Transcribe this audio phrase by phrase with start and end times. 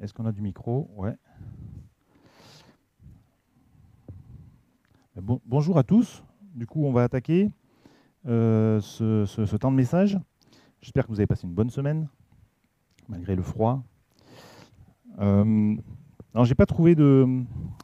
[0.00, 0.90] Est-ce qu'on a du micro?
[0.96, 1.14] Ouais.
[5.44, 6.22] bonjour à tous.
[6.54, 7.50] Du coup, on va attaquer
[8.26, 10.18] euh, ce, temps de message.
[10.80, 12.08] J'espère que vous avez passé une bonne semaine,
[13.08, 13.82] malgré le froid.
[15.18, 15.76] Euh,
[16.34, 17.26] alors, j'ai pas trouvé de,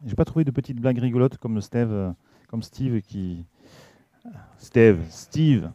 [0.07, 2.15] j'ai pas trouvé de petites blagues rigolotes comme Steve,
[2.49, 3.45] comme Steve qui,
[4.59, 5.71] Steve, Steve.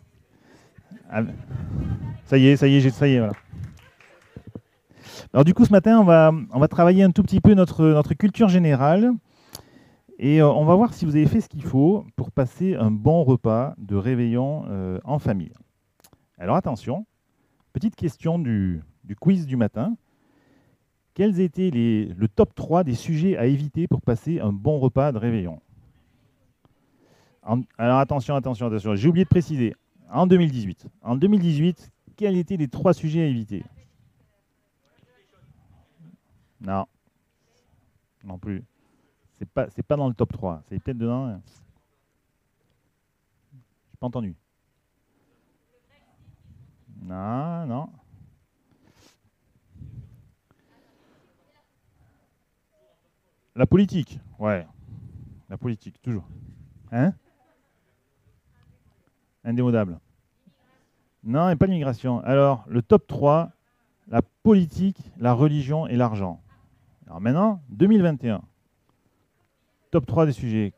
[1.10, 1.24] Ah,
[2.26, 3.34] ça y est, ça y est, ça y est, voilà.
[5.34, 6.04] Alors du coup, ce matin, on
[6.60, 9.14] va, travailler un tout petit peu notre, notre culture générale.
[10.18, 12.92] Et euh, on va voir si vous avez fait ce qu'il faut pour passer un
[12.92, 15.54] bon repas de réveillon euh, en famille.
[16.40, 17.06] Alors attention,
[17.74, 18.82] petite question du,
[19.20, 19.96] quiz du matin.
[21.14, 25.12] Quels étaient les, le top 3 des sujets à éviter pour passer un bon repas
[25.12, 25.62] de réveillon?
[27.78, 29.76] Alors attention, attention, attention, j'ai oublié de préciser.
[30.12, 33.64] En 2018, en 2018, quels étaient les trois sujets à éviter?
[36.62, 36.86] Non.
[38.24, 38.64] Non plus.
[39.38, 40.64] C'est pas, c'est pas dans le top 3.
[40.68, 41.28] C'est peut-être dedans.
[41.28, 41.42] Hein.
[43.54, 44.36] J'ai pas entendu.
[47.02, 47.90] Non, non.
[53.56, 54.68] La politique, ouais.
[55.50, 56.28] La politique, toujours.
[56.92, 57.14] Hein?
[59.44, 60.00] Indémodable.
[61.24, 62.20] Non, et pas l'immigration.
[62.22, 63.52] Alors, le top 3,
[64.08, 66.42] la politique, la religion et l'argent.
[67.10, 68.42] Alors maintenant, 2021.
[69.90, 70.74] Top 3 des sujets.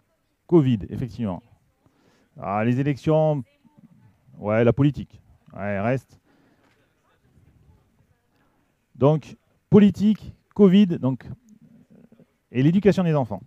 [0.47, 1.43] Covid, effectivement.
[2.39, 3.43] Ah, les élections,
[4.39, 5.21] ouais, la politique.
[5.53, 6.21] Ouais, reste.
[8.95, 9.35] Donc,
[9.69, 11.27] politique, Covid, donc,
[12.51, 13.41] et l'éducation des enfants.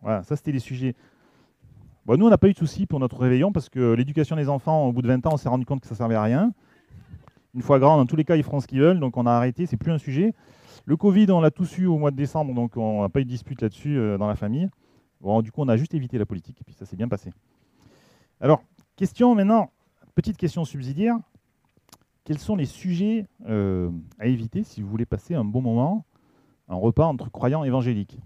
[0.00, 0.94] Voilà, ça c'était les sujets.
[2.06, 4.48] Bon, nous, on n'a pas eu de soucis pour notre réveillon parce que l'éducation des
[4.48, 6.22] enfants, au bout de 20 ans, on s'est rendu compte que ça ne servait à
[6.22, 6.54] rien.
[7.54, 9.32] Une fois grand, dans tous les cas, ils feront ce qu'ils veulent, donc on a
[9.32, 10.32] arrêté, c'est plus un sujet.
[10.88, 13.26] Le Covid, on l'a tous eu au mois de décembre, donc on n'a pas eu
[13.26, 14.70] de dispute là-dessus euh, dans la famille.
[15.20, 17.30] Bon, du coup, on a juste évité la politique, et puis ça s'est bien passé.
[18.40, 18.62] Alors,
[18.96, 19.70] question maintenant,
[20.14, 21.18] petite question subsidiaire.
[22.24, 26.06] Quels sont les sujets euh, à éviter si vous voulez passer un bon moment,
[26.68, 28.18] un repas entre croyants évangéliques?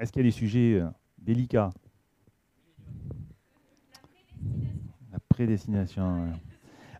[0.00, 1.68] Est-ce qu'il y a des sujets euh, délicats?
[5.12, 6.32] La prédestination.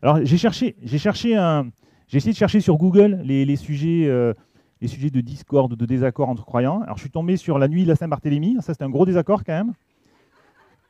[0.03, 1.71] Alors, j'ai cherché, j'ai cherché un,
[2.09, 4.33] j'ai essayé de chercher sur Google les, sujets, euh,
[4.81, 6.81] les sujets de discorde, de désaccord entre croyants.
[6.81, 8.57] Alors je suis tombé sur la nuit de la Saint-Barthélemy.
[8.61, 9.73] Ça, c'est un gros désaccord quand même.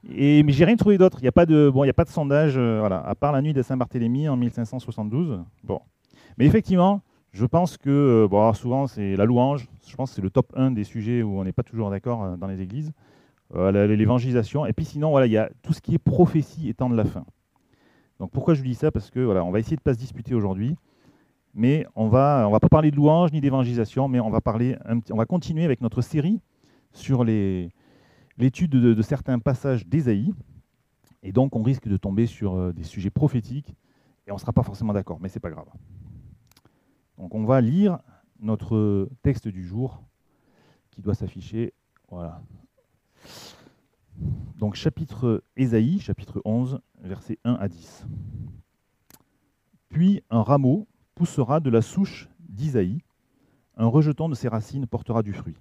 [0.10, 1.18] Et, mais j'ai rien trouvé d'autre.
[1.20, 3.34] Il n'y a pas de, bon, il a pas de sondage, euh, voilà, à part
[3.34, 5.42] la nuit de Saint-Barthélemy en 1572.
[5.66, 5.82] Bon,
[6.38, 7.02] mais effectivement,
[7.34, 9.68] je pense que, euh, bon, souvent c'est la louange.
[9.86, 12.38] Je pense que c'est le top 1 des sujets où on n'est pas toujours d'accord
[12.38, 12.94] dans les églises.
[13.54, 14.66] L'évangélisation.
[14.68, 17.04] Et puis sinon, voilà, il y a tout ce qui est prophétie étant de la
[17.04, 17.26] fin.
[18.20, 18.92] Donc pourquoi je vous dis ça?
[18.92, 20.76] Parce que voilà, on va essayer de ne pas se disputer aujourd'hui.
[21.54, 24.78] Mais on va, on va pas parler de louange ni d'évangélisation, mais on va, parler
[25.10, 26.42] on va continuer avec notre série
[26.92, 30.34] sur l'étude de, certains passages d'Ésaïe.
[31.24, 33.76] Et donc, on risque de tomber sur euh, des sujets prophétiques
[34.26, 35.68] et on ne sera pas forcément d'accord, mais ce n'est pas grave.
[37.18, 38.00] Donc, on va lire
[38.40, 40.02] notre texte du jour
[40.92, 41.74] qui doit s'afficher.
[42.10, 42.42] Voilà.
[44.58, 48.06] Donc, chapitre Ésaïe, chapitre 11, versets 1 à 10.
[49.90, 50.88] Puis un rameau
[51.20, 53.04] poussera de la souche d'Isaïe,
[53.76, 55.58] un rejeton de ses racines portera du fruit.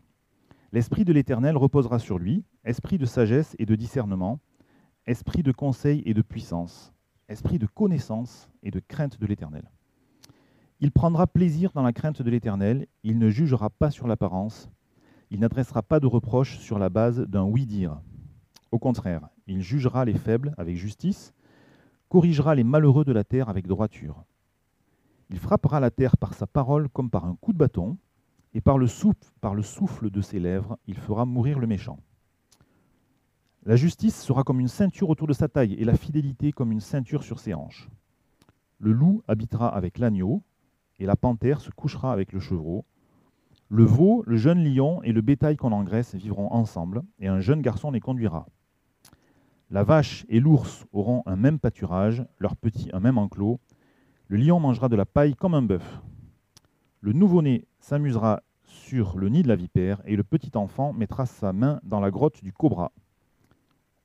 [0.70, 4.38] L'Esprit de l'Éternel reposera sur lui, esprit de sagesse et de discernement,
[5.04, 6.92] esprit de conseil et de puissance,
[7.28, 9.68] esprit de connaissance et de crainte de l'Éternel.
[10.78, 14.70] Il prendra plaisir dans la crainte de l'Éternel, il ne jugera pas sur l'apparence,
[15.32, 18.00] il n'adressera pas de reproches sur la base d'un oui-dire.
[18.70, 21.34] Au contraire, il jugera les faibles avec justice,
[22.08, 24.24] corrigera les malheureux de la terre avec droiture.
[25.30, 27.98] Il frappera la terre par sa parole comme par un coup de bâton,
[28.54, 31.98] et par le, souffle, de ses lèvres, il fera mourir le méchant.
[33.64, 36.80] La justice sera comme une ceinture autour de sa taille, et la fidélité comme une
[36.80, 37.88] ceinture sur ses hanches.
[38.78, 40.42] Le loup habitera avec l'agneau,
[40.98, 42.86] et la panthère se couchera avec le chevreau.
[43.68, 47.60] Le veau, le jeune lion et le bétail qu'on engraisse vivront ensemble, et un jeune
[47.60, 48.46] garçon les conduira.
[49.70, 53.60] La vache et l'ours auront un même pâturage, leurs petits un même enclos,
[54.28, 56.02] le lion mangera de la paille comme un bœuf.
[57.00, 61.54] Le nouveau-né s'amusera sur le nid de la vipère, et le petit enfant mettra sa
[61.54, 62.92] main dans la grotte du cobra.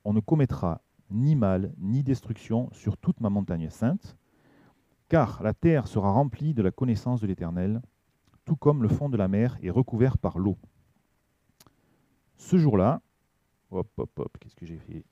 [0.06, 0.82] On ne commettra
[1.12, 4.16] ni mal ni destruction sur toute ma montagne sainte,
[5.10, 7.82] car la terre sera remplie de la connaissance de l'Éternel,
[8.46, 10.58] tout comme le fond de la mer est recouvert par l'eau.
[12.38, 13.02] Ce jour-là,
[13.72, 15.04] qu'est-ce que j'ai fait?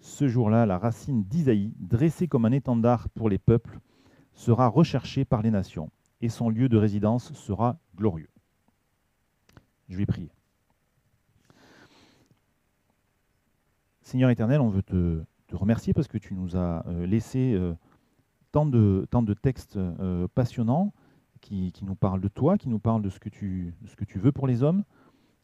[0.00, 3.78] Ce jour-là, la racine d'Isaïe, dressée comme un étendard pour les peuples,
[4.36, 5.90] sera recherché par les nations.
[6.22, 8.30] et son lieu de résidence sera glorieux.
[9.88, 10.30] Je vais prier.
[14.00, 15.20] Seigneur éternel, on veut te,
[15.52, 17.74] remercier parce que tu nous as euh, laissé euh,
[18.52, 20.92] tant, de, tant de textes euh, passionnants
[21.40, 24.18] qui, nous parlent de toi, qui nous parlent de ce que tu, ce que tu
[24.18, 24.84] veux pour les hommes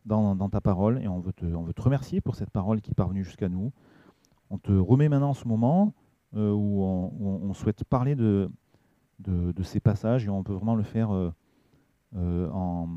[0.04, 1.02] dans, ta parole.
[1.02, 3.48] Et on veut, te, on veut te remercier pour cette parole qui est parvenue jusqu'à
[3.48, 3.72] nous.
[4.48, 5.92] On te remet maintenant ce moment
[6.34, 8.50] où on, souhaite parler de,
[9.22, 11.10] de, ces passages et on peut vraiment le faire
[12.14, 12.88] en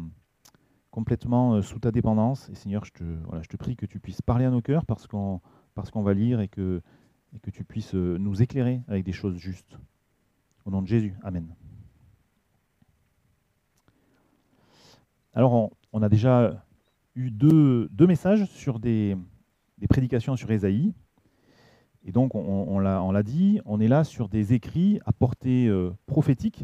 [0.95, 2.49] complètement sous ta dépendance.
[2.49, 5.41] Et Seigneur, je te, prie que tu puisses parler à nos cœurs parce qu'on
[5.73, 6.81] parce va lire et que,
[7.51, 9.77] tu puisses euh, nous éclairer avec des choses justes.
[10.63, 11.53] Au nom de Jésus, Amen.
[15.33, 16.65] Alors, on, a déjà
[17.13, 19.17] eu deux, messages sur des,
[19.77, 20.93] des, prédications sur Ésaïe.
[22.07, 26.63] Et donc, on, l'a dit, on est là sur des écrits à portée euh, prophétique.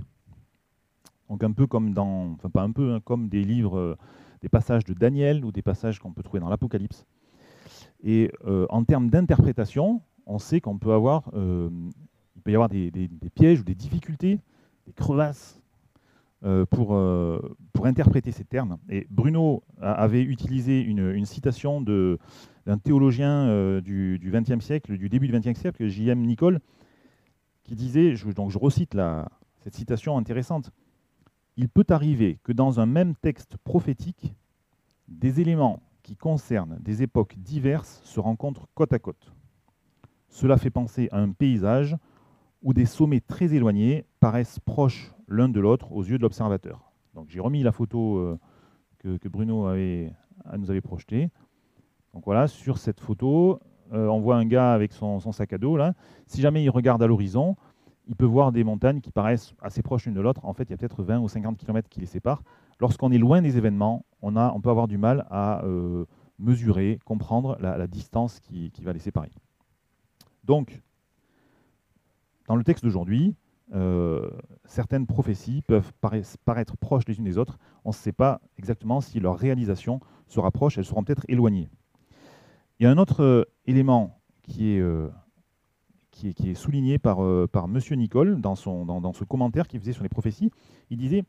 [1.29, 3.97] Donc, un peu comme dans, enfin, pas un peu, hein, comme des livres, euh,
[4.41, 7.07] des passages de Daniel ou des passages qu'on peut trouver dans l'Apocalypse.
[8.03, 12.91] Et euh, en termes d'interprétation, on sait qu'on peut avoir, il peut y avoir des,
[13.33, 14.39] pièges ou des difficultés,
[14.85, 15.59] des crevasses
[16.69, 16.97] pour,
[17.73, 18.77] pour interpréter ces termes.
[18.88, 21.81] Et Bruno avait utilisé une, citation
[22.66, 26.22] d'un théologien du XXe siècle, du début du XXe siècle, J.M.
[26.22, 26.60] Nicole,
[27.63, 29.28] qui disait, je, donc je recite la,
[29.62, 30.72] cette citation intéressante,
[31.58, 34.34] Il peut arriver que dans un même texte prophétique,
[35.08, 39.34] des éléments qui concernent des époques diverses se rencontrent côte à côte.
[40.30, 41.96] Cela fait penser à un paysage
[42.63, 46.92] où des sommets très éloignés paraissent proches l'un de l'autre aux yeux de l'observateur.
[47.13, 48.40] Donc j'ai remis la photo euh,
[49.00, 49.68] que, Bruno
[50.58, 51.30] nous avait projetée.
[52.13, 53.60] Donc voilà, sur cette photo,
[53.94, 55.78] euh, on voit un gars avec son, sac à dos.
[55.78, 55.94] Là.
[56.28, 57.56] Si jamais il regarde à l'horizon,
[58.08, 60.46] il peut voir des montagnes qui paraissent assez proches l'une de l'autre.
[60.46, 62.44] En fait, il y a peut-être 20 ou 50 km qui les séparent.
[62.80, 66.06] Lorsqu'on est loin des événements, on, peut avoir du mal à euh,
[66.40, 69.31] mesurer, comprendre la, distance qui, va les séparer.
[70.44, 70.81] Donc,
[72.48, 73.36] dans le texte d'aujourd'hui,
[73.74, 74.30] euh,
[74.66, 75.94] certaines prophéties peuvent
[76.44, 77.60] paraître proches les unes des autres.
[77.86, 81.69] On ne sait pas exactement si leur réalisation se rapproche, elles seront peut-être éloignées.
[82.81, 84.83] Il y a un autre euh, élément qui est,
[86.10, 87.19] qui est, qui est souligné par,
[87.50, 87.80] par M.
[87.92, 90.50] Nicole dans, son, dans, dans ce commentaire qu'il faisait sur les prophéties.
[90.89, 91.24] Il disait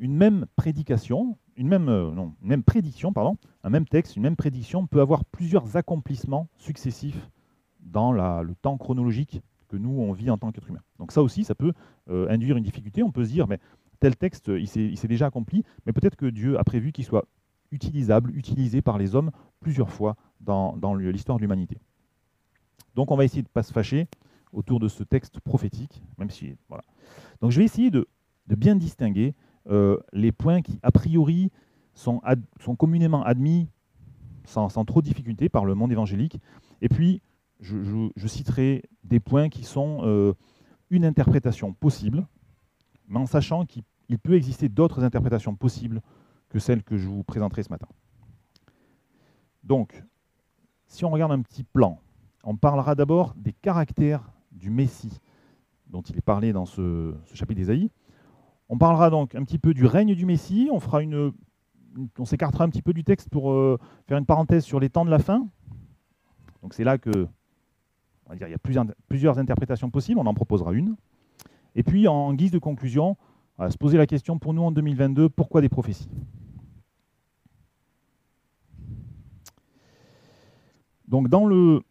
[0.00, 4.34] une même prédication, une même, euh, non, même prédiction, pardon, un même texte, une même
[4.34, 7.30] prédiction peut avoir plusieurs accomplissements successifs
[7.78, 10.82] dans le temps chronologique que nous, on vit en tant qu'être humain.
[10.98, 11.72] Donc ça aussi, ça peut
[12.10, 13.04] euh, induire une difficulté.
[13.04, 13.60] On peut se dire, mais
[14.00, 17.26] tel texte, il s'est déjà accompli, mais peut-être que Dieu a prévu qu'il soit
[17.70, 19.30] utilisable, utilisé par les hommes
[19.60, 21.78] plusieurs fois dans, l'histoire de l'humanité.
[22.94, 24.08] Donc on va essayer de ne pas se fâcher
[24.52, 26.56] autour de ce texte prophétique, même si...
[27.40, 28.06] Donc je vais essayer de,
[28.48, 29.34] bien distinguer
[29.68, 31.50] euh, les points qui, a priori,
[31.94, 32.20] sont,
[32.60, 33.68] sont communément admis
[34.46, 36.40] sans, trop de difficulté par le monde évangélique.
[36.80, 37.20] Et puis,
[37.60, 40.34] je, citerai des points qui sont euh,
[40.90, 42.26] une interprétation possible,
[43.08, 43.84] mais en sachant qu'il
[44.22, 46.00] peut exister d'autres interprétations possibles
[46.48, 47.88] que celles que je vous présenterai ce matin.
[49.64, 50.02] Donc,
[50.86, 52.00] si on regarde un petit plan,
[52.44, 55.20] on parlera d'abord des caractères du Messie
[55.88, 57.90] dont il est parlé dans ce, ce chapitre d'Ésaïe.
[58.68, 62.92] On parlera donc un petit peu du règne du Messie, on, s'écartera un petit peu
[62.92, 63.78] du texte pour euh,
[64.08, 65.46] faire une parenthèse sur les temps de la fin.
[66.62, 67.28] Donc c'est là que
[68.32, 70.96] il y a plusieurs, plusieurs, interprétations possibles, on en proposera une.
[71.76, 73.16] Et puis en guise de conclusion,
[73.58, 76.08] on va se poser la question pour nous en 2022, pourquoi des prophéties?
[81.08, 81.82] Donc dans le,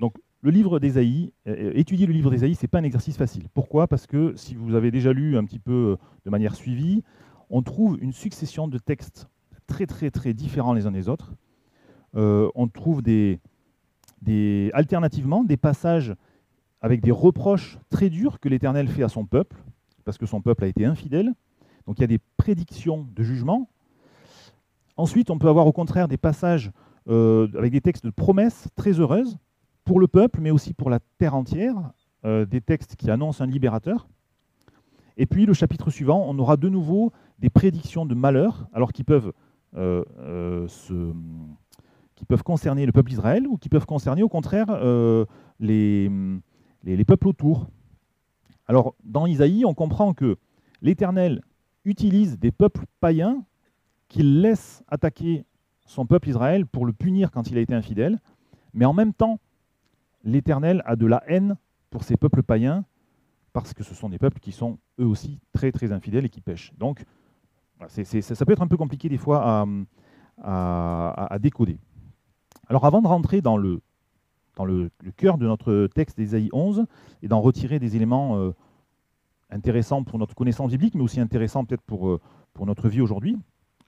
[0.00, 3.16] donc le livre d'Ésaïe, euh, euh, étudier le livre d'Ésaïe, ce n'est pas un exercice
[3.16, 3.44] facile.
[3.54, 3.86] Pourquoi?
[3.86, 7.02] Parce que si vous avez déjà lu un petit peu euh, de manière suivie,
[7.48, 9.28] on trouve une succession de textes
[9.66, 11.32] très très très différents les uns des autres.
[12.14, 13.40] on trouve des,
[14.20, 16.14] des, alternativement des passages
[16.80, 19.56] avec des reproches très durs que l'Éternel fait à son peuple,
[20.04, 21.32] parce que son peuple a été infidèle.
[21.86, 23.70] Donc il y a des prédictions de jugement.
[24.96, 26.70] Ensuite, on peut avoir au contraire des passages
[27.08, 29.38] avec des textes de promesses très heureuses,
[29.84, 31.92] pour le peuple, mais aussi pour la terre entière,
[32.24, 34.08] euh, des textes qui annoncent un libérateur.
[35.16, 39.04] Et puis le chapitre suivant, on aura de nouveau des prédictions de malheur, alors qui
[39.04, 39.32] peuvent,
[39.76, 40.66] euh, euh,
[42.14, 44.68] qui peuvent concerner le peuple d'Israël ou qui peuvent concerner au contraire
[45.60, 46.10] les,
[46.84, 47.68] les, peuples autour.
[48.66, 50.36] Alors dans Isaïe, on comprend que
[50.80, 51.42] l'Éternel
[51.84, 53.44] utilise des peuples païens
[54.08, 55.44] qu'il laisse attaquer
[55.92, 58.18] son peuple Israël pour le punir quand il a été infidèle,
[58.72, 59.38] mais en même temps,
[60.24, 61.56] l'Éternel a de la haine
[61.90, 62.84] pour ces peuples païens
[63.52, 66.40] parce que ce sont des peuples qui sont eux aussi très très infidèles et qui
[66.40, 66.72] pêchent.
[66.78, 67.04] Donc
[67.88, 69.66] ça peut être un peu compliqué des fois
[70.42, 71.78] à, décoder.
[72.68, 73.82] Alors avant de rentrer dans le,
[74.56, 74.66] dans
[75.16, 76.86] cœur de notre texte d'Ésaïe 11
[77.22, 78.52] et d'en retirer des éléments euh,
[79.50, 82.20] intéressants pour notre connaissance biblique, mais aussi intéressants peut-être pour, euh,
[82.54, 83.36] pour notre vie aujourd'hui,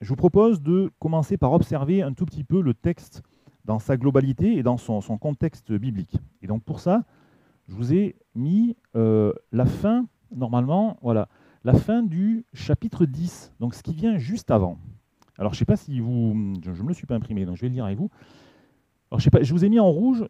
[0.05, 3.23] je vous propose de commencer par observer un tout petit peu le texte
[3.65, 6.19] dans sa globalité et dans son, contexte biblique.
[6.43, 7.05] Et donc pour ça,
[7.69, 11.29] je vous ai mis euh, la fin, normalement, voilà,
[11.65, 14.77] la fin du chapitre 10, donc ce qui vient juste avant.
[15.39, 16.53] Alors je ne sais pas si vous...
[16.63, 18.11] Je ne me le suis pas imprimé, donc je vais le lire avec vous.
[19.11, 20.23] Alors je, sais pas, je vous ai mis en rouge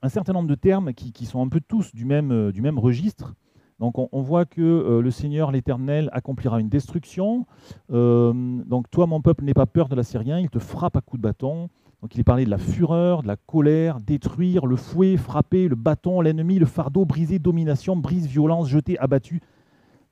[0.00, 2.78] un certain nombre de termes qui, sont un peu tous du même, euh, du même
[2.78, 3.34] registre.
[3.78, 7.46] Donc on, voit que euh, le Seigneur, l'Éternel, accomplira une destruction.
[7.88, 11.22] donc toi, mon peuple, n'aie pas peur de l'Assyrien, il te frappe à coups de
[11.22, 11.70] bâton.
[12.02, 15.74] Donc il est parlé de la fureur, de la colère, détruire, le fouet, frapper, le
[15.74, 19.40] bâton, l'ennemi, le fardeau, briser, domination, brise, violence, jeter, abattu.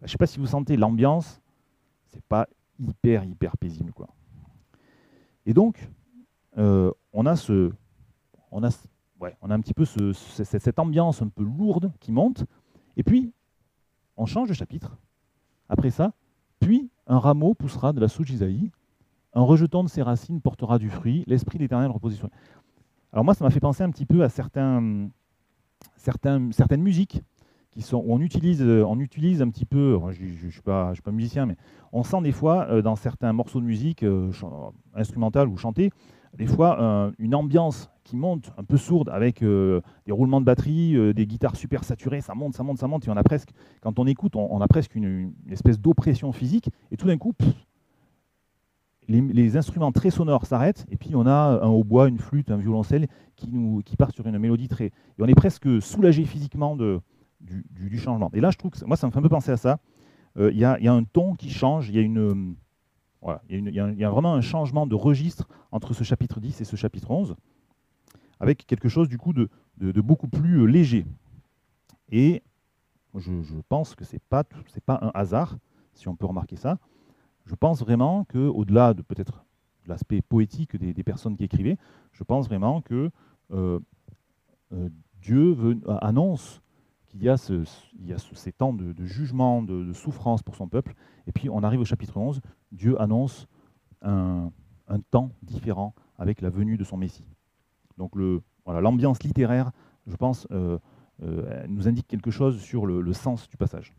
[0.00, 1.40] Je ne sais pas si vous sentez l'ambiance,
[2.08, 3.92] c'est pas hyper, hyper paisible.
[3.92, 4.08] Quoi.
[5.46, 5.88] Et donc,
[6.58, 7.72] euh, on, a ce,
[8.50, 8.70] on, a,
[9.20, 12.44] ouais, on a un petit peu ce, cette ambiance un peu lourde qui monte,
[12.96, 13.32] et puis
[14.16, 14.96] on change de chapitre.
[15.68, 16.12] Après ça,
[16.60, 18.70] puis un rameau poussera de la souche d'Isaïe,
[19.34, 22.20] un rejeton de ses racines portera du fruit, l'Esprit d'Éternel repose
[23.12, 25.08] Alors moi, ça m'a fait penser un petit peu à certains,
[25.96, 27.22] certaines musiques
[27.70, 31.44] qui sont, où on utilise, on utilise un petit peu, je ne suis, pas, musicien,
[31.44, 31.56] mais
[31.92, 34.32] on sent des fois euh, dans certains morceaux de musique euh,
[34.94, 35.90] instrumentale ou chantés,
[36.36, 41.12] des fois euh, une ambiance qui monte un peu sourde avec des roulements de batterie,
[41.12, 43.50] des guitares super saturées, ça monte, ça monte, ça monte, et on a presque,
[43.80, 47.32] quand on écoute, on, a presque une, espèce d'oppression physique, et tout d'un coup,
[49.08, 53.08] les, instruments très sonores s'arrêtent, et puis on a un hautbois, une flûte, un violoncelle
[53.36, 54.86] qui, nous, qui part sur une mélodie très.
[54.86, 58.30] Et on est presque soulagé physiquement du, changement.
[58.34, 59.78] Et là, je trouve que moi, ça me fait un peu penser à ça.
[60.38, 62.56] Euh, il y, a un ton qui change, il y a une.
[63.48, 67.10] Il y, a vraiment un changement de registre entre ce chapitre 10 et ce chapitre
[67.10, 67.34] 11,
[68.40, 69.48] avec quelque chose du coup de,
[70.00, 71.06] beaucoup plus euh, léger.
[72.10, 72.42] Et
[73.14, 73.32] je,
[73.68, 74.44] pense que ce n'est pas,
[74.84, 75.56] pas un hasard,
[75.94, 76.78] si on peut remarquer ça
[77.46, 79.44] je pense vraiment qu'au-delà de peut-être
[79.86, 81.78] l'aspect poétique des, personnes qui écrivaient,
[82.12, 83.10] je pense vraiment que
[83.52, 83.78] euh,
[84.72, 84.88] euh,
[85.22, 85.56] Dieu
[86.00, 86.60] annonce
[87.18, 90.94] il y a ces temps de, jugement, de, souffrance pour son peuple.
[91.26, 92.40] Et puis on arrive au chapitre 11,
[92.72, 93.46] Dieu annonce
[94.02, 94.50] un,
[95.10, 97.26] temps différent avec la venue de son Messie.
[97.98, 98.12] Donc
[98.66, 99.72] l'ambiance littéraire,
[100.06, 100.78] je pense, euh,
[101.68, 103.94] nous indique quelque chose sur le sens du passage.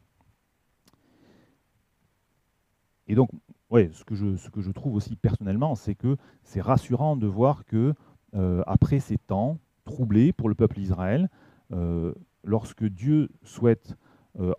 [3.08, 3.30] Et donc,
[3.70, 7.94] ouais, ce, que je, trouve aussi personnellement, c'est que c'est rassurant de voir que
[8.36, 11.30] euh, après ces temps troublés pour le peuple d'Israël,
[11.72, 12.14] euh,
[12.48, 13.96] lorsque Dieu souhaite
[14.40, 14.54] euh,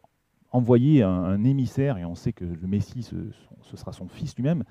[0.52, 3.16] envoyer un, émissaire, et on sait que le Messie, ce,
[3.76, 4.64] sera son fils lui-même,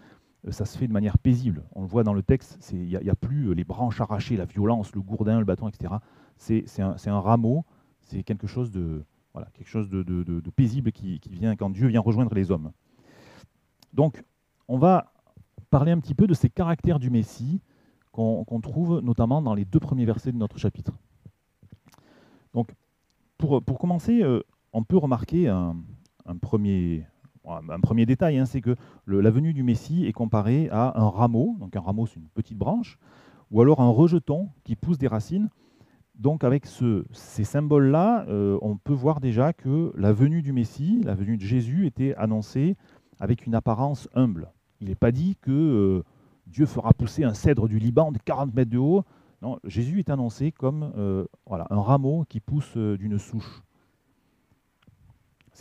[0.49, 1.63] ça se fait de manière paisible.
[1.73, 4.93] On le voit dans le texte, il n'y a, plus les branches arrachées, la violence,
[4.93, 5.95] le gourdin, le bâton, etc.
[6.37, 7.65] C'est un, rameau,
[8.01, 9.03] c'est quelque chose de,
[10.55, 12.71] paisible qui, qui, vient quand Dieu vient rejoindre les hommes.
[13.93, 14.23] Donc,
[14.67, 15.11] on va
[15.69, 17.61] parler un petit peu de ces caractères du Messie
[18.11, 20.91] qu'on trouve notamment dans les deux premiers versets de notre chapitre.
[22.53, 22.73] Donc,
[23.37, 24.41] pour, commencer, euh,
[24.73, 25.75] on peut remarquer un,
[26.41, 27.05] premier,
[28.05, 28.75] détail, hein, c'est que
[29.07, 32.57] la venue du Messie est comparée à un rameau, donc un rameau c'est une petite
[32.57, 32.97] branche,
[33.51, 35.49] ou alors un rejeton qui pousse des racines.
[36.15, 41.13] Donc avec ces symboles-là, euh, on peut voir déjà que la venue du Messie, la
[41.13, 42.75] venue de Jésus était annoncée
[43.19, 44.51] avec une apparence humble.
[44.81, 46.03] Il n'est pas dit que euh,
[46.47, 49.03] Dieu fera pousser un cèdre du Liban de 40 mètres de haut.
[49.41, 53.61] Non, Jésus est annoncé comme euh, voilà, un rameau qui pousse euh, d'une souche.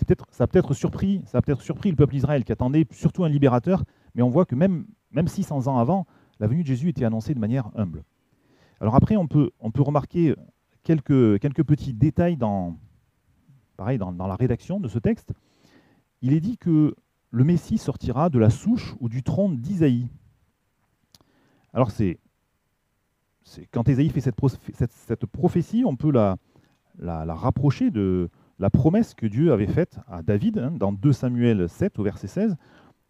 [0.07, 3.29] Peut ça a peut-être surpris, ça peut surpris le peuple d'Israël qui attendait surtout un
[3.29, 3.83] libérateur,
[4.15, 6.07] mais on voit que même, même 600 ans avant,
[6.39, 8.05] la venue de Jésus était annoncée de manière humble.
[8.81, 10.35] Alors après, on peut, on peut remarquer
[10.83, 12.77] quelques, quelques petits détails dans,
[13.79, 15.33] pareil, dans, dans la rédaction de ce texte.
[16.21, 16.95] Il est dit que
[17.31, 20.09] le Messie sortira de la souche ou du tronc d'Isaïe.
[21.73, 22.19] Alors c'est,
[23.73, 26.37] quand Isaïe fait cette, prophétie, on peut la,
[27.01, 31.99] rapprocher de la promesse que Dieu avait faite à David hein, dans 2 Samuel 7
[31.99, 32.57] au verset 16.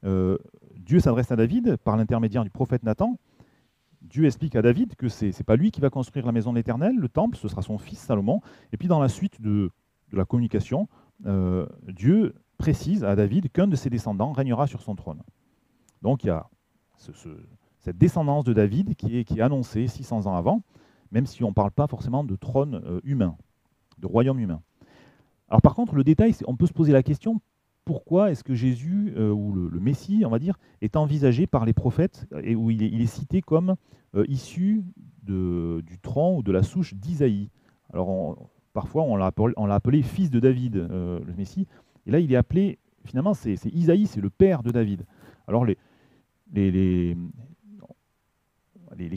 [0.05, 0.39] Euh,
[0.77, 3.19] Dieu s'adresse à David par l'intermédiaire du prophète Nathan.
[4.03, 6.57] Dieu explique à David que ce n'est pas lui qui va construire la maison de
[6.57, 8.41] l'Éternel, le temple, ce sera son fils Salomon.
[8.73, 9.71] Et puis dans la suite de,
[10.13, 10.89] la communication,
[11.27, 15.23] euh, Dieu précise à David qu'un de ses descendants régnera sur son trône.
[16.03, 16.49] Donc il y a
[17.87, 20.63] cette descendance de David qui est, qui est, annoncée 600 ans avant,
[21.13, 23.37] même si on ne parle pas forcément de trône euh, humain,
[23.99, 24.61] de royaume humain.
[25.49, 27.41] Alors par contre, le détail, on peut se poser la question,
[27.85, 31.73] pourquoi est-ce que Jésus, euh, ou le, Messie, on va dire, est envisagé par les
[31.73, 33.77] prophètes, et où il est, cité comme
[34.17, 34.83] euh, issu
[35.23, 37.51] du tronc ou de la souche d'Isaïe?
[37.93, 39.33] Alors parfois, on l'a
[39.77, 41.69] appelé, fils de David, le Messie,
[42.05, 45.07] et là, il est appelé, finalement, c'est Isaïe, c'est le père de David.
[45.47, 47.17] Alors les,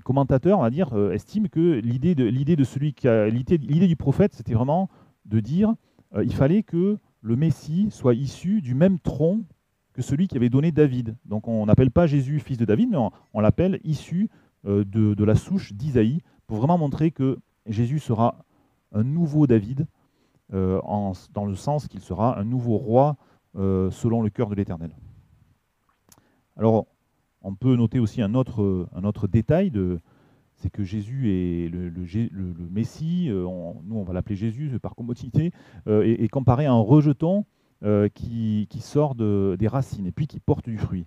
[0.03, 4.53] commentateurs, on va dire, euh, estiment que l'idée de, celui qui l'idée, du prophète, c'était
[4.53, 4.89] vraiment
[5.25, 5.74] de dire
[6.15, 9.41] euh, il fallait que le Messie soit issu du même tronc
[9.93, 11.15] que celui qui avait donné David.
[11.25, 12.98] Donc on n'appelle pas Jésus fils de David, mais
[13.33, 14.29] on, l'appelle issu
[14.65, 18.45] euh, de, la souche d'Isaïe, pour vraiment montrer que Jésus sera
[18.91, 19.86] un nouveau David,
[20.51, 23.17] dans le sens qu'il sera un nouveau roi
[23.53, 24.95] selon le cœur de l'Éternel.
[26.57, 26.88] Alors,
[27.41, 29.72] on peut noter aussi un autre, autre détail,
[30.60, 31.91] c'est que Jésus est le,
[32.69, 33.43] Messie, euh,
[33.84, 35.51] nous on va l'appeler Jésus par commodité,
[35.88, 37.46] euh, est, comparé à un rejeton
[37.84, 41.05] euh, qui, sort des racines et puis qui porte du fruit.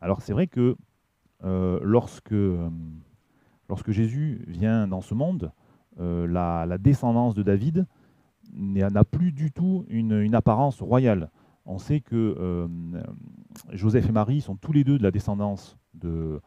[0.00, 0.76] Alors c'est vrai que
[1.42, 2.32] lorsque
[3.88, 5.52] Jésus vient dans ce monde,
[5.98, 7.86] la, descendance de David
[8.54, 11.30] n'a plus du tout une apparence royale
[11.66, 12.66] on sait que euh,
[13.72, 16.40] Joseph et Marie sont tous les deux de la descendance de,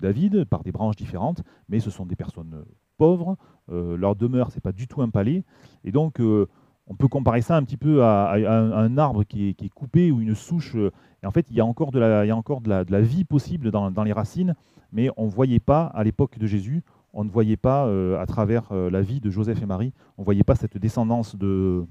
[0.00, 2.64] David par des branches différentes, mais ce sont des personnes
[2.96, 3.36] pauvres.
[3.70, 5.44] Euh, leur demeure, c'est pas du tout un palais,
[5.82, 6.46] et donc euh,
[6.86, 10.34] on peut comparer ça un petit peu à, un, arbre qui est, coupé ou une
[10.34, 10.76] souche.
[11.24, 14.54] En fait, il y a encore de la, vie possible dans, les racines,
[14.92, 17.88] mais on ne voyait pas à l'époque de Jésus, on ne voyait pas
[18.20, 21.86] à travers la vie de Joseph et Marie, on ne voyait pas cette descendance de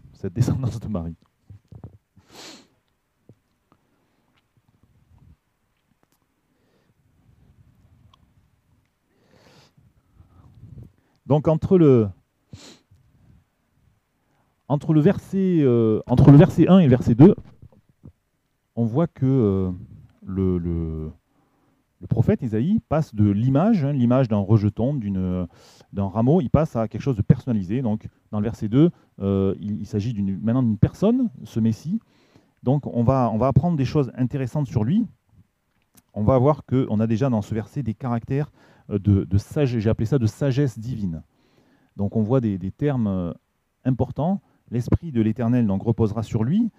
[0.90, 1.18] Marie.
[11.26, 12.10] Donc entre le,
[14.68, 17.36] entre le, verset, euh, entre le verset 1 et le verset 2,
[18.76, 19.72] on voit que euh,
[20.26, 21.12] le, le,
[22.10, 25.00] prophète Isaïe passe de l'image, hein, l'image d'un rejeton,
[25.94, 27.82] d'un rameau, il passe à quelque chose de personnalisé.
[27.82, 28.92] Donc dans le verset 2,
[29.22, 32.00] euh, il, s'agit maintenant d'une personne, ce Messie.
[32.64, 35.06] Donc on va, on apprendre des choses intéressantes sur lui.
[36.14, 38.52] On va voir qu'on a déjà dans ce verset des caractères
[38.90, 41.24] euh, de, sagesse, j'ai appelé ça de sagesse divine.
[41.98, 43.34] Donc on voit des, termes euh,
[43.84, 44.42] importants.
[44.72, 46.72] L'esprit de l'Éternel donc reposera sur lui.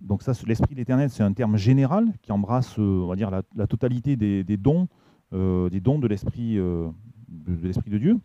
[0.00, 3.66] Donc ça, l'esprit de l'Éternel, c'est un terme général qui embrasse, euh, on dire, la,
[3.66, 4.88] totalité des, dons,
[5.32, 8.18] des dons de l'esprit de, Dieu.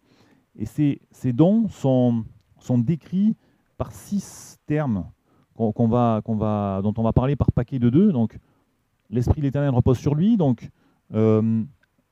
[0.57, 2.25] Et ces, dons sont
[2.77, 3.37] décrits
[3.77, 5.05] par six termes
[5.59, 8.11] dont on va parler par paquet de deux.
[8.11, 8.37] Donc
[9.09, 10.37] l'esprit de l'Éternel repose sur lui.
[10.37, 10.69] Donc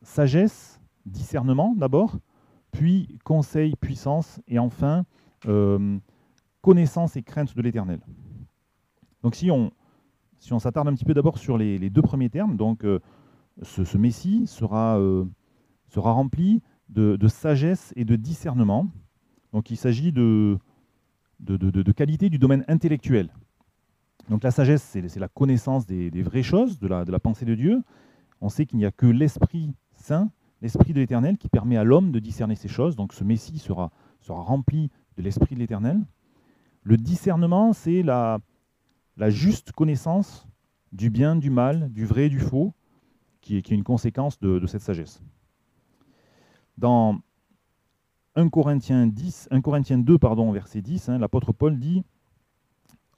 [0.02, 2.18] sagesse, discernement d'abord,
[2.72, 5.06] puis conseil, puissance, et enfin
[5.48, 5.98] euh,
[6.62, 8.00] connaissance et crainte de l'éternel.
[9.24, 9.72] Donc si on,
[10.40, 13.00] si on s'attarde un petit peu d'abord sur les, deux premiers termes, donc euh,
[13.62, 15.26] ce, Messie sera, euh,
[15.88, 18.88] sera rempli de, sagesse et de discernement.
[19.54, 20.58] Donc il s'agit de,
[21.40, 23.30] de, de, qualité du domaine intellectuel.
[24.30, 27.84] Donc la sagesse, c'est la connaissance des, vraies choses, de la, de pensée de Dieu.
[28.42, 30.30] On sait qu'il n'y a que l'Esprit Saint
[30.62, 32.96] l'Esprit de l'Éternel qui permet à l'homme de discerner ces choses.
[32.96, 33.92] Donc ce Messie sera,
[34.28, 36.00] rempli de l'Esprit de l'Éternel.
[36.84, 38.40] Le discernement, c'est la,
[39.28, 40.48] juste connaissance
[40.92, 42.74] du bien, du mal, du vrai et du faux,
[43.42, 45.22] qui est, qui est une conséquence de, cette sagesse.
[46.78, 47.20] Dans
[48.38, 52.04] 1 Corinthiens, 10, 1 Corinthiens 2, pardon, verset 10, hein, l'apôtre Paul dit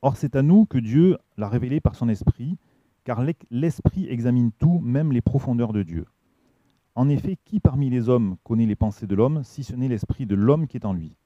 [0.01, 2.57] Or c'est à nous que Dieu l'a révélé par son esprit,
[3.03, 6.05] car l'esprit examine tout, même les profondeurs de Dieu.
[6.95, 10.25] En effet, qui parmi les hommes connaît les pensées de l'homme, si ce n'est l'esprit
[10.25, 11.17] de l'homme qui est en lui?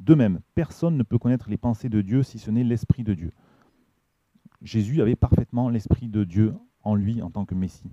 [0.00, 3.14] De même, personne ne peut connaître les pensées de Dieu si ce n'est l'esprit de
[3.14, 3.32] Dieu.
[4.62, 7.92] Jésus avait parfaitement l'esprit de Dieu en lui en tant que Messie.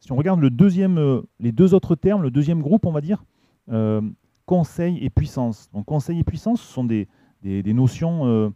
[0.00, 3.24] Si on regarde euh, les deux autres termes, le deuxième groupe, on va dire,
[3.70, 4.00] euh,
[4.46, 5.68] conseil et puissance.
[5.72, 7.08] Donc conseil et puissance ce sont des,
[7.42, 8.52] notions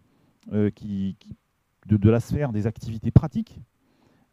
[0.53, 1.17] euh, qui,
[1.87, 3.61] de, la sphère des activités pratiques,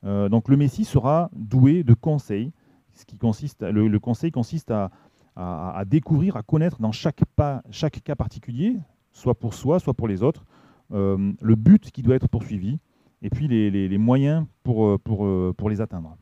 [0.04, 2.54] donc le Messie sera doué de conseils.
[2.93, 8.78] Ce qui consiste, le, conseil consiste à, découvrir, à connaître dans chaque, cas particulier,
[9.12, 10.45] soit pour soi, soit pour les autres,
[10.91, 12.80] le but qui doit être poursuivi
[13.22, 16.17] et puis les, moyens pour, les atteindre.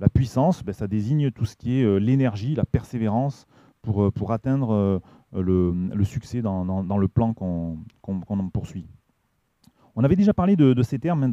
[0.00, 3.46] La puissance, ben, ça désigne tout ce qui est l'énergie, la persévérance
[3.82, 5.00] pour, pour atteindre
[5.32, 8.86] le, succès dans, le plan qu'on poursuit.
[9.96, 11.30] On avait déjà parlé de, ces termes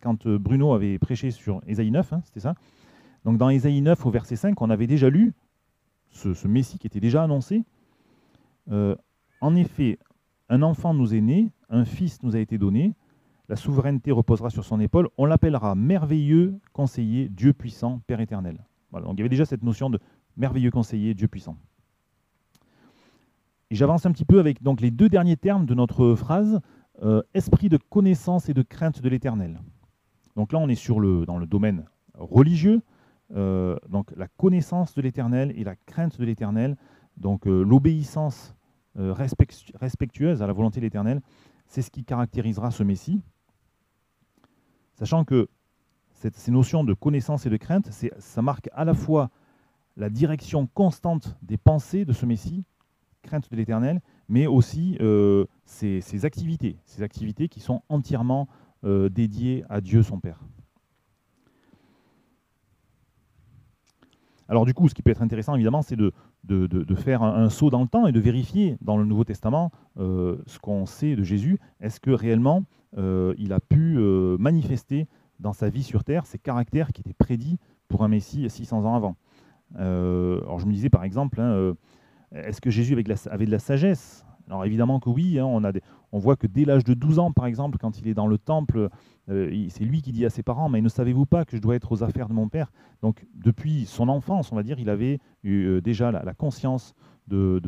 [0.00, 2.54] quand euh, Bruno avait prêché sur Ésaïe 9, hein, c'était ça.
[3.24, 5.34] Donc dans Ésaïe 9 au verset 5, on avait déjà lu
[6.10, 7.64] ce, Messie qui était déjà annoncé.
[8.70, 8.96] Euh,
[9.40, 9.98] En effet,
[10.48, 12.94] un enfant nous est né, un fils nous a été donné,
[13.48, 18.64] la souveraineté reposera sur son épaule, on l'appellera merveilleux conseiller, Dieu puissant, Père éternel.
[18.92, 19.98] donc il y avait déjà cette notion de
[20.36, 21.56] merveilleux conseiller, Dieu puissant.
[23.70, 26.60] Et j'avance un petit peu avec donc, les deux derniers termes de notre phrase,
[27.02, 29.60] euh, esprit de connaissance et de crainte de l'éternel.
[30.36, 31.84] Donc là, on est sur le, dans le domaine
[32.14, 32.80] religieux,
[33.36, 36.76] euh, donc la connaissance de l'éternel et la crainte de l'éternel,
[37.16, 38.54] donc euh, l'obéissance
[38.96, 41.20] respectueuse à la volonté de l'éternel,
[41.68, 43.22] c'est ce qui caractérisera ce Messie.
[44.98, 45.48] Sachant que
[46.10, 49.30] ces notions de connaissance et de crainte, ça marque à la fois
[49.96, 52.64] la direction constante des pensées de ce Messie,
[53.22, 58.48] crainte de l'éternel, mais aussi euh, ses, activités, ces activités qui sont entièrement
[58.82, 60.40] euh, dédiées à Dieu son Père.
[64.48, 67.70] Alors du coup, ce qui peut être intéressant, évidemment, c'est de, de, faire un, saut
[67.70, 71.22] dans le temps et de vérifier dans le Nouveau Testament euh, ce qu'on sait de
[71.22, 71.60] Jésus.
[71.78, 72.64] Est-ce que réellement
[72.96, 73.98] il a pu
[74.38, 75.06] manifester
[75.40, 78.94] dans sa vie sur Terre ces caractères qui étaient prédits pour un Messie 600 ans
[78.94, 79.16] avant.
[79.76, 81.74] Alors je me disais par exemple, hein,
[82.32, 84.24] est-ce que Jésus avait de la, sagesse?
[84.48, 85.46] Alors évidemment que oui, hein,
[86.12, 88.38] on, voit que dès l'âge de 12 ans, par exemple, quand il est dans le
[88.38, 88.88] temple,
[89.30, 91.76] euh, c'est lui qui dit à ses parents, mais ne savez-vous pas que je dois
[91.76, 92.72] être aux affaires de mon Père?
[93.02, 96.94] Donc depuis son enfance, on va dire, il avait eu euh, déjà la, conscience
[97.26, 97.60] de,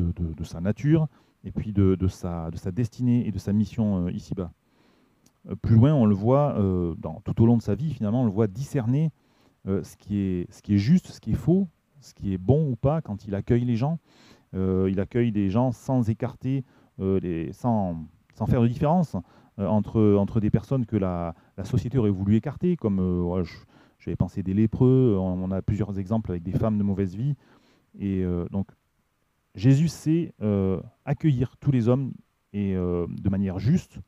[0.43, 1.07] sa nature
[1.43, 4.51] et puis de, sa, destinée et de sa mission euh, ici-bas.
[5.61, 6.55] Plus loin, on le voit,
[6.97, 9.11] dans, tout au long de sa vie, finalement, on le voit discerner
[9.65, 11.67] ce, qui est, ce qui est juste, ce qui est faux,
[11.99, 13.99] ce qui est bon ou pas quand il accueille les gens.
[14.53, 16.63] Euh, il accueille des gens sans écarter,
[16.99, 17.95] euh, sans,
[18.47, 19.15] faire de différence
[19.59, 23.45] euh, entre, entre des personnes que la, société aurait voulu écarter, comme
[23.99, 27.35] j'avais pensé des lépreux, on, a plusieurs exemples avec des femmes de mauvaise vie.
[27.99, 28.67] Et donc,
[29.53, 30.33] Jésus sait
[31.05, 32.13] accueillir tous les hommes
[32.51, 33.99] et de manière juste.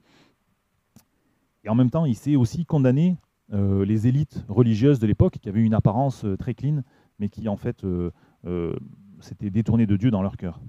[1.63, 3.17] Et en même temps, il sait aussi condamner
[3.49, 6.82] les élites religieuses de l'époque qui avaient une apparence très clean,
[7.19, 7.86] mais qui en fait
[9.19, 10.60] s'étaient détournés de Dieu dans leur cœur.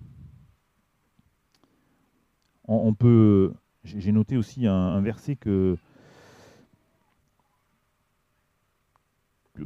[2.67, 3.53] On, peut,
[3.85, 5.77] j'ai noté aussi un, verset que,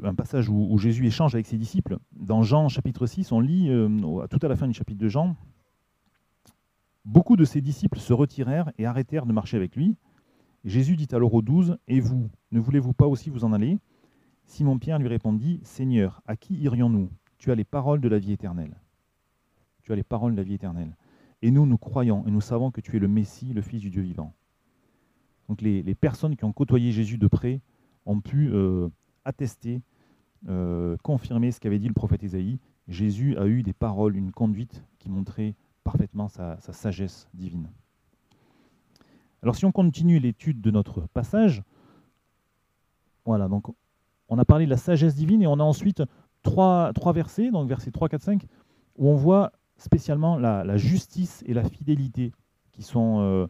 [0.02, 1.98] un passage où, Jésus échange avec ses disciples.
[2.12, 5.36] Dans Jean chapitre 6, on lit, euh, tout à la fin du chapitre de Jean,
[7.04, 9.96] Beaucoup de ses disciples se retirèrent et arrêtèrent de marcher avec lui.
[10.64, 13.79] Jésus dit alors aux douze, Et vous, ne voulez-vous pas aussi vous en aller?
[14.47, 17.11] Simon-Pierre lui répondit, Seigneur, à qui irions-nous?
[17.38, 18.75] Tu as les paroles de la vie éternelle.
[19.83, 20.97] Tu as les paroles de la vie éternelle.
[21.42, 23.90] Et nous, nous croyons et nous savons que tu es le Messie, le Fils du
[23.90, 24.35] Dieu vivant.
[25.49, 27.61] Donc les, personnes qui ont côtoyé Jésus de près
[28.05, 28.88] ont pu euh,
[29.25, 29.81] attester,
[30.49, 32.59] euh, confirmer ce qu'avait dit le prophète Ésaïe.
[32.88, 37.68] Jésus a eu des paroles, une conduite qui montrait parfaitement sa, sa sagesse divine.
[39.42, 41.62] Alors si on continue l'étude de notre passage,
[43.24, 43.66] voilà, donc
[44.29, 46.03] on a parlé de la sagesse divine et on a ensuite
[46.42, 48.46] trois, versets, donc versets 3, 4, 5,
[48.96, 52.33] où on voit spécialement la, justice et la fidélité
[52.72, 53.46] qui sont, euh,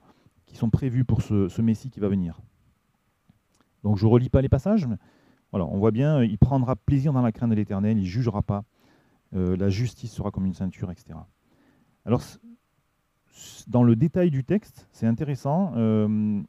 [0.47, 2.41] qui sont prévus pour ce, Messie qui va venir.
[3.83, 4.97] Donc je ne relis pas les passages, mais
[5.53, 8.65] voilà, on voit bien, il prendra plaisir dans la crainte de l'Éternel, il jugera pas,
[9.35, 11.19] euh, la justice sera comme une ceinture, etc.
[12.05, 12.23] Alors,
[13.69, 15.73] dans le détail du texte, c'est intéressant.
[15.77, 16.41] Euh,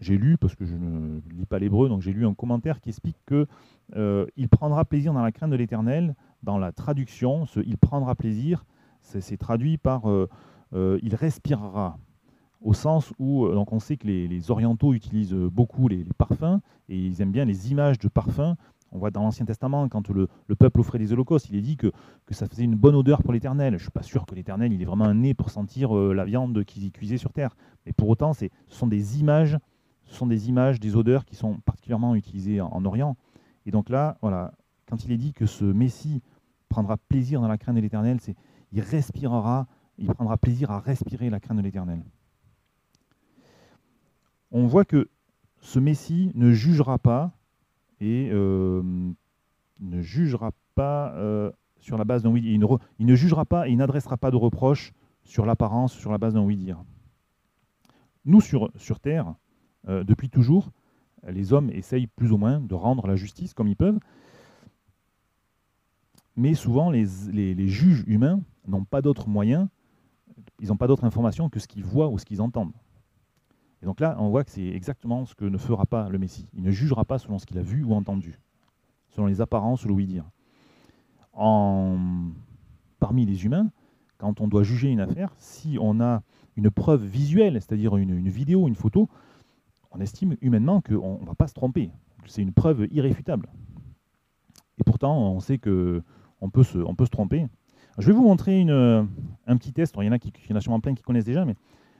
[0.00, 2.90] j'ai lu, parce que je ne lis pas l'hébreu, donc j'ai lu un commentaire qui
[2.90, 3.46] explique que
[3.96, 6.14] euh, il prendra plaisir dans la crainte de l'Éternel.
[6.42, 8.64] Dans la traduction, ce il prendra plaisir,
[9.00, 10.28] c'est traduit par euh,
[11.02, 11.98] il respirera,
[12.60, 17.20] au sens où donc on sait que les, orientaux utilisent beaucoup les, parfums et ils
[17.20, 18.54] aiment bien les images de parfums.
[18.90, 21.92] On voit dans l'Ancien Testament, quand le, peuple offrait des holocaustes, il est dit que,
[22.30, 23.72] ça faisait une bonne odeur pour l'Éternel.
[23.72, 26.24] Je ne suis pas sûr que l'Éternel il est vraiment un nez pour sentir la
[26.24, 27.54] viande qu'ils cuisait sur terre.
[27.84, 29.58] Mais pour autant, ce sont des images
[30.08, 33.16] ce sont des images, des odeurs qui sont particulièrement utilisées en, Orient.
[33.66, 34.18] Et donc là,
[34.86, 36.22] quand il est dit que ce Messie
[36.68, 38.34] prendra plaisir dans la crainte de l'Éternel, c'est
[38.72, 39.66] il respirera,
[39.98, 42.02] il prendra plaisir à respirer la crainte de l'Éternel.
[44.50, 45.10] On voit que
[45.60, 47.32] ce Messie ne jugera pas
[48.00, 48.82] et euh,
[49.80, 52.42] ne jugera pas euh, sur la base d'un oui.
[52.44, 52.64] Il
[52.98, 54.92] il ne jugera pas et il n'adressera pas de reproches
[55.24, 56.82] sur l'apparence, sur la base d'un oui dire.
[58.24, 59.34] Nous sur, sur terre,
[59.88, 60.70] euh, depuis toujours,
[61.26, 63.98] les hommes essayent plus ou moins de rendre la justice comme ils peuvent.
[66.36, 69.68] Mais souvent, les, juges humains n'ont pas d'autres moyens,
[70.60, 72.72] ils n'ont pas d'autres informations que ce qu'ils voient ou ce qu'ils entendent.
[73.82, 76.48] Et donc là, on voit que c'est exactement ce que ne fera pas le Messie.
[76.54, 78.38] Il ne jugera pas selon ce qu'il a vu ou entendu,
[79.10, 80.24] selon les apparences ou.
[81.32, 81.96] En...
[82.98, 83.70] Parmi les humains,
[84.18, 86.22] quand on doit juger une affaire, si on a
[86.56, 89.08] une preuve visuelle, c'est-à-dire une, vidéo, une photo,
[89.92, 91.92] on estime humainement qu'on ne va pas se tromper.
[92.26, 93.48] C'est une preuve irréfutable.
[94.78, 97.46] Et pourtant, on sait qu'on peut, se, tromper.
[97.98, 99.94] Je vais vous montrer un petit test.
[100.00, 101.54] Il y en a il y en a sûrement plein qui connaissent déjà, mais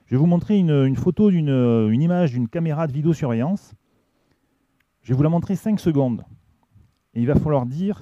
[0.09, 3.75] je vais vous montrer une, photo d'une une image d'une caméra de vidéosurveillance.
[5.03, 6.25] Je vais vous la montrer 5 secondes.
[7.13, 8.01] Et il va falloir dire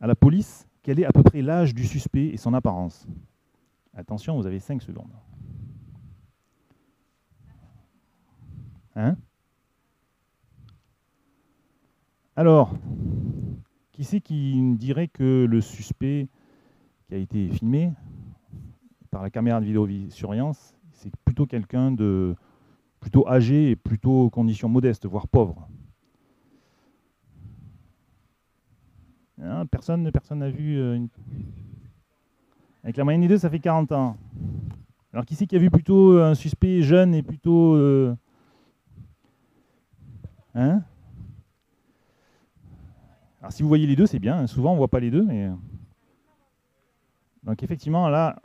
[0.00, 3.06] à la police quel est à peu près l'âge du suspect et son apparence.
[3.94, 5.12] Attention, vous avez 5 secondes.
[8.96, 9.16] Hein
[12.34, 12.74] Alors,
[13.92, 16.26] qui c'est qui dirait que le suspect
[17.06, 17.92] qui a été filmé
[19.12, 22.34] par la caméra de vidéosurveillance, c'est plutôt quelqu'un de
[23.00, 25.68] plutôt âgé et plutôt conditions modestes, voire pauvre
[29.40, 31.08] hein, Personne personne n'a vu euh, une...
[32.82, 34.16] Avec la moyenne des deux, ça fait 40 ans.
[35.12, 37.74] Alors qui c'est qui a vu plutôt un suspect jeune et plutôt...
[37.74, 38.16] Euh,
[40.54, 40.82] hein?
[43.40, 44.46] Alors si vous voyez les deux, c'est bien.
[44.48, 45.22] Souvent, on ne voit pas les deux.
[45.22, 45.50] mais
[47.44, 48.40] Donc effectivement, là...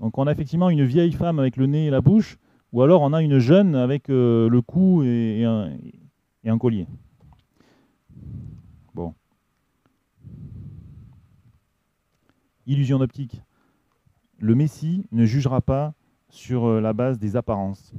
[0.00, 2.38] Donc on a effectivement une vieille femme avec le nez et la bouche,
[2.72, 6.86] ou alors on a une jeune avec euh, le cou et, un, collier.
[8.94, 9.14] Bon.
[12.66, 13.42] illusion d'optique.
[14.38, 15.92] Le Messie ne jugera pas
[16.30, 17.92] sur euh, la base des apparences.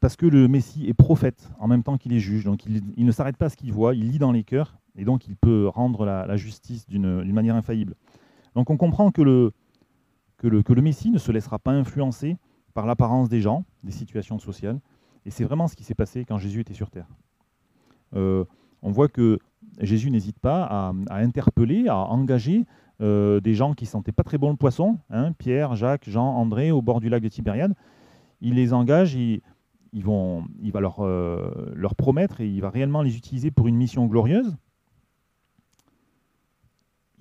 [0.00, 2.44] Parce que le Messie est prophète en même temps qu'il est juge.
[2.44, 5.04] Donc il, ne s'arrête pas à ce qu'il voit, il lit dans les cœurs, et
[5.04, 7.94] donc il peut rendre la, justice d'une manière infaillible.
[8.54, 9.52] Donc on comprend que le,
[10.82, 12.36] Messie ne se laissera pas influencer
[12.74, 14.80] par l'apparence des gens, des situations sociales.
[15.24, 17.08] Et c'est vraiment ce qui s'est passé quand Jésus était sur terre.
[18.14, 18.44] Euh,
[18.82, 19.38] on voit que
[19.80, 22.66] Jésus n'hésite pas à, interpeller, à engager
[23.00, 26.70] euh, des gens qui sentaient pas très bon le poisson, hein, Pierre, Jacques, Jean, André,
[26.70, 27.74] au bord du lac de Tibériade.
[28.40, 29.40] Il les engage, il,
[29.92, 34.56] il va euh, leur promettre et il va réellement les utiliser pour une mission glorieuse.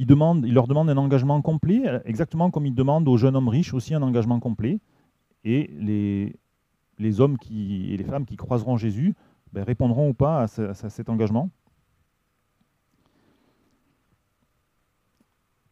[0.01, 3.93] Il, leur demande un engagement complet, exactement comme il demande aux jeunes hommes riches aussi
[3.93, 4.79] un engagement complet.
[5.43, 5.69] Et
[6.97, 9.13] les, hommes qui, et les femmes qui croiseront Jésus
[9.53, 11.51] ben, répondront ou pas à cet engagement.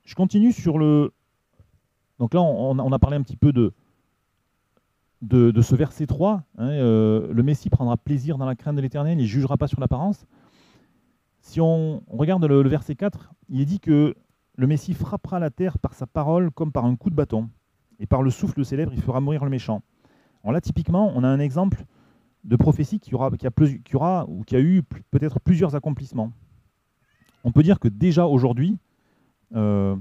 [0.06, 1.12] Je continue sur le...
[2.20, 3.74] Donc là, on, a parlé un petit peu de,
[5.22, 6.44] de, ce verset 3.
[6.60, 9.68] Hein, euh, le Messie prendra plaisir dans la crainte de l'Éternel, il ne jugera pas
[9.68, 10.28] sur l'apparence.
[11.50, 14.14] Si on, regarde le, verset 4, il est dit que
[14.56, 17.50] le Messie frappera la terre par sa parole comme par un coup de bâton,
[17.98, 19.82] et par le souffle de ses lèvres, il fera mourir le méchant.
[20.44, 21.86] Alors là, typiquement, on a un exemple
[22.44, 26.32] de prophétie qui aura, qui a, eu peut-être plusieurs accomplissements.
[27.44, 28.78] On peut dire que déjà aujourd'hui,
[29.56, 29.96] euh,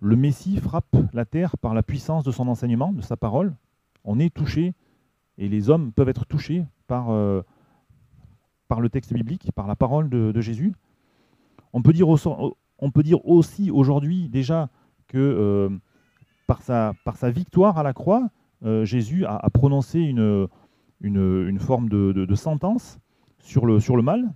[0.00, 3.54] le Messie frappe la terre par la puissance de son enseignement, de sa parole.
[4.04, 4.74] On est touché,
[5.38, 7.40] et les hommes peuvent être touchés par, euh,
[8.72, 10.72] par le texte biblique, par la parole de, Jésus.
[11.74, 14.70] On peut dire, aussi aujourd'hui déjà
[15.08, 15.68] que euh,
[16.46, 18.30] par, sa, victoire à la croix,
[18.84, 20.48] Jésus a, prononcé une,
[21.58, 22.98] forme de, sentence
[23.40, 24.32] sur le, mal,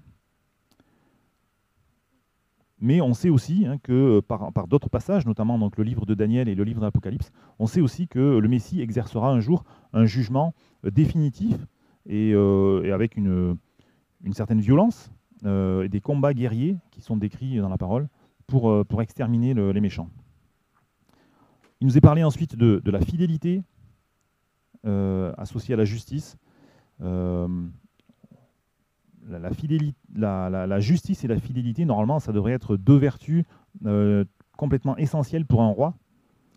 [2.79, 6.15] mais on sait aussi hein, que euh, par, d'autres passages, notamment donc, le livre de
[6.15, 9.65] Daniel et le livre de l'Apocalypse, on sait aussi que le Messie exercera un jour
[9.93, 11.57] un jugement euh, définitif
[12.07, 13.57] et, euh, avec une,
[14.33, 15.11] certaine violence
[15.45, 18.09] et des combats guerriers qui sont décrits dans la parole
[18.47, 20.09] pour, pour exterminer les méchants.
[21.81, 23.63] Il nous est parlé ensuite de, la fidélité
[24.83, 26.37] associée à la justice
[29.29, 33.45] la, justice et la fidélité, normalement, ça devrait être deux vertus
[33.85, 34.25] euh,
[34.57, 35.95] complètement essentielles pour un roi.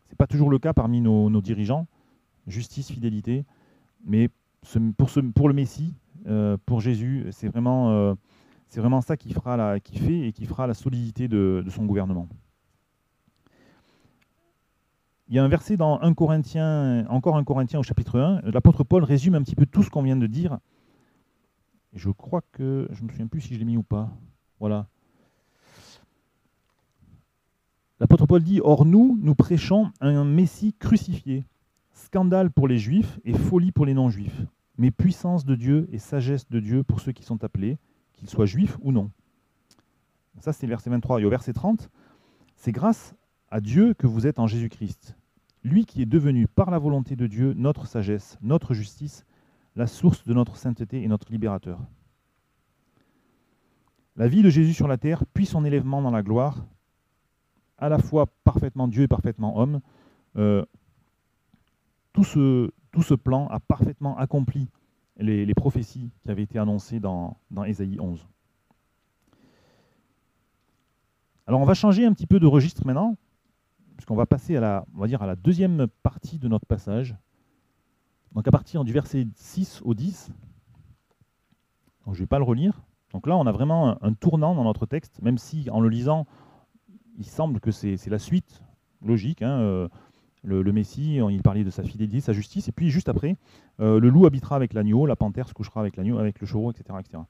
[0.05, 1.87] Ce n'est pas toujours le cas parmi nos, dirigeants.
[2.47, 3.45] Justice, fidélité.
[4.05, 4.29] Mais
[4.97, 6.08] pour, le Messie, euh,
[6.65, 8.15] pour Jésus, c'est vraiment, euh,
[8.75, 11.85] vraiment ça qui, fera la, qui fait et qui fera la solidité de, de son
[11.85, 12.27] gouvernement.
[15.27, 18.41] Il y a un verset dans 1 Corinthiens, encore un Corinthien au chapitre 1.
[18.51, 20.57] L'apôtre Paul résume un petit peu tout ce qu'on vient de dire
[21.93, 24.09] je crois que, je ne me souviens plus si je l'ai mis ou pas.
[24.59, 24.87] Voilà.
[27.99, 31.45] L'apôtre Paul dit Or, nous, nous prêchons un Messie crucifié,
[31.93, 34.45] scandale pour les Juifs et folie pour les non-Juifs,
[34.79, 37.77] mais puissance de Dieu et sagesse de Dieu pour ceux qui sont appelés,
[38.13, 39.11] qu'ils soient juifs ou non.
[40.39, 41.19] Ça, c'est le verset 23.
[41.19, 41.89] Et au verset 30,
[42.55, 43.13] c'est grâce
[43.49, 45.17] à Dieu que vous êtes en Jésus-Christ,
[45.65, 49.25] lui qui est devenu par la volonté de Dieu notre sagesse, notre justice
[49.75, 51.79] la source de notre sainteté et notre libérateur.
[54.15, 56.65] la vie de Jésus sur la terre, puis son élèvement dans la gloire,
[57.77, 59.79] à la fois parfaitement Dieu et parfaitement homme,
[60.35, 60.65] euh,
[62.11, 64.69] tout, ce, tout ce plan a parfaitement accompli
[65.17, 68.27] les, prophéties qui avaient été annoncées dans, Ésaïe 11.
[71.47, 73.17] Alors on va changer un petit peu de registre maintenant,
[73.97, 77.15] puisqu'on va passer à la, on à la deuxième partie de notre passage.
[78.33, 80.31] Donc à partir du verset 6 au 10,
[82.05, 82.81] je ne vais pas le relire.
[83.11, 86.27] Donc là, on a vraiment un, tournant dans notre texte, même si en le lisant,
[87.17, 88.63] il semble que c'est la suite
[89.01, 89.41] logique.
[89.41, 89.87] Hein, euh,
[90.43, 93.35] le, Messie, il parlait de sa fidélité, sa justice, et puis juste après,
[93.79, 96.71] euh, le loup habitera avec l'agneau, la panthère se couchera avec l'agneau, avec le chevreau,
[96.71, 97.23] etc., etc.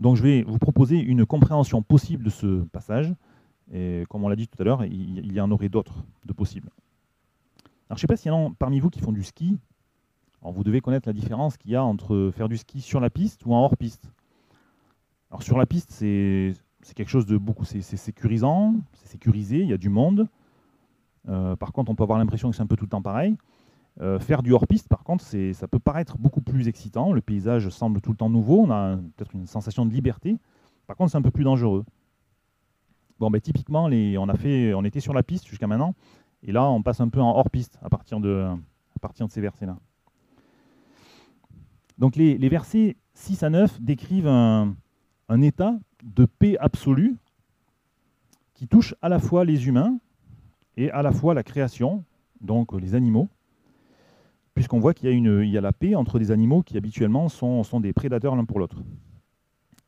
[0.00, 3.14] Donc je vais vous proposer une compréhension possible de ce passage.
[3.72, 6.70] Et comme on l'a dit tout à l'heure, il, y en aurait d'autres de possibles.
[7.88, 9.56] Alors je ne sais pas s'il y en a parmi vous qui font du ski.
[10.42, 13.46] Vous devez connaître la différence qu'il y a entre faire du ski sur la piste
[13.46, 14.10] ou en hors piste.
[15.30, 16.54] Alors sur la piste, c'est
[16.94, 20.28] quelque chose de beaucoup, c'est sécurisant, c'est sécurisé, il y a du monde.
[21.28, 23.36] Euh, par contre, on peut avoir l'impression que c'est un peu tout le temps pareil.
[24.00, 27.12] Euh, faire du hors-piste, par contre, ça peut paraître beaucoup plus excitant.
[27.12, 28.62] Le paysage semble tout le temps nouveau.
[28.62, 30.36] On a peut-être une sensation de liberté.
[30.86, 31.84] Par contre, c'est un peu plus dangereux.
[33.20, 35.94] Bon, ben, typiquement, on, a fait, on était sur la piste jusqu'à maintenant.
[36.42, 38.48] Et là, on passe un peu en hors-piste à partir de,
[39.28, 39.76] ces versets-là.
[41.98, 44.74] Donc, les, versets 6 à 9 décrivent un
[45.40, 47.16] état de paix absolue
[48.54, 49.98] qui touche à la fois les humains
[50.76, 52.04] et à la fois la création,
[52.40, 53.28] donc les animaux,
[54.54, 57.80] puisqu'on voit qu'il y, y, a la paix entre des animaux qui habituellement sont, sont
[57.80, 58.82] des prédateurs l'un pour l'autre.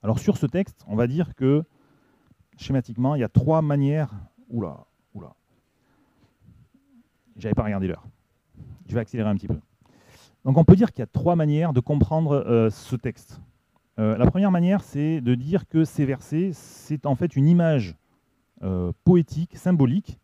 [0.03, 1.65] Alors sur ce texte, on va dire que
[2.57, 4.13] schématiquement, il y a trois manières.
[4.49, 5.35] Oula, oula.
[7.37, 8.07] J'avais pas regardé l'heure.
[8.87, 9.59] Je vais accélérer un petit peu.
[10.45, 13.41] Donc on peut dire qu'il y a trois manières de comprendre euh, ce texte.
[13.99, 17.97] Euh, la première manière, c'est de dire que ces versets, c'est en fait une image
[18.63, 20.19] euh, poétique, symbolique,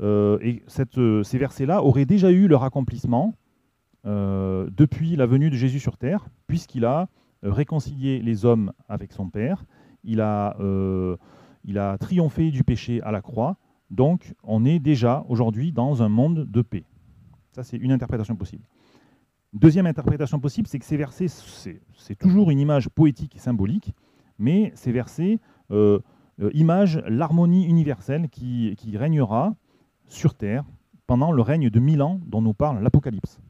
[0.00, 3.34] et cette, ces versets-là auraient déjà eu leur accomplissement
[4.06, 7.08] euh, depuis la venue de Jésus sur terre, puisqu'il a
[7.44, 9.64] euh, réconcilié les hommes avec son Père,
[10.04, 11.16] il a, euh,
[11.64, 13.56] il a triomphé du péché à la croix,
[13.90, 16.84] donc on est déjà aujourd'hui dans un monde de paix.
[17.50, 18.62] Ça, c'est une interprétation possible.
[19.52, 23.92] Deuxième interprétation possible, c'est que ces versets, c'est toujours une image poétique et symbolique,
[24.38, 25.40] mais ces versets
[25.72, 25.98] euh,
[26.52, 29.56] imagent l'harmonie universelle qui, qui, régnera
[30.06, 30.64] sur Terre
[31.06, 33.40] pendant le règne de mille ans dont nous parle l'Apocalypse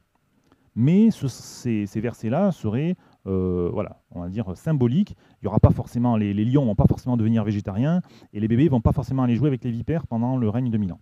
[0.77, 5.17] mais ces, versets-là seraient, euh, voilà, on va dire symboliques.
[5.41, 8.79] Il aura pas forcément les, lions vont pas forcément devenir végétariens et les bébés vont
[8.79, 10.99] pas forcément aller jouer avec les vipères pendant le règne de Milan.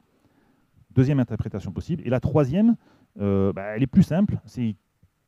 [0.92, 2.04] Deuxième interprétation possible.
[2.06, 2.78] Et la troisième,
[3.20, 4.40] euh, bah, elle est plus simple.
[4.46, 4.78] C'est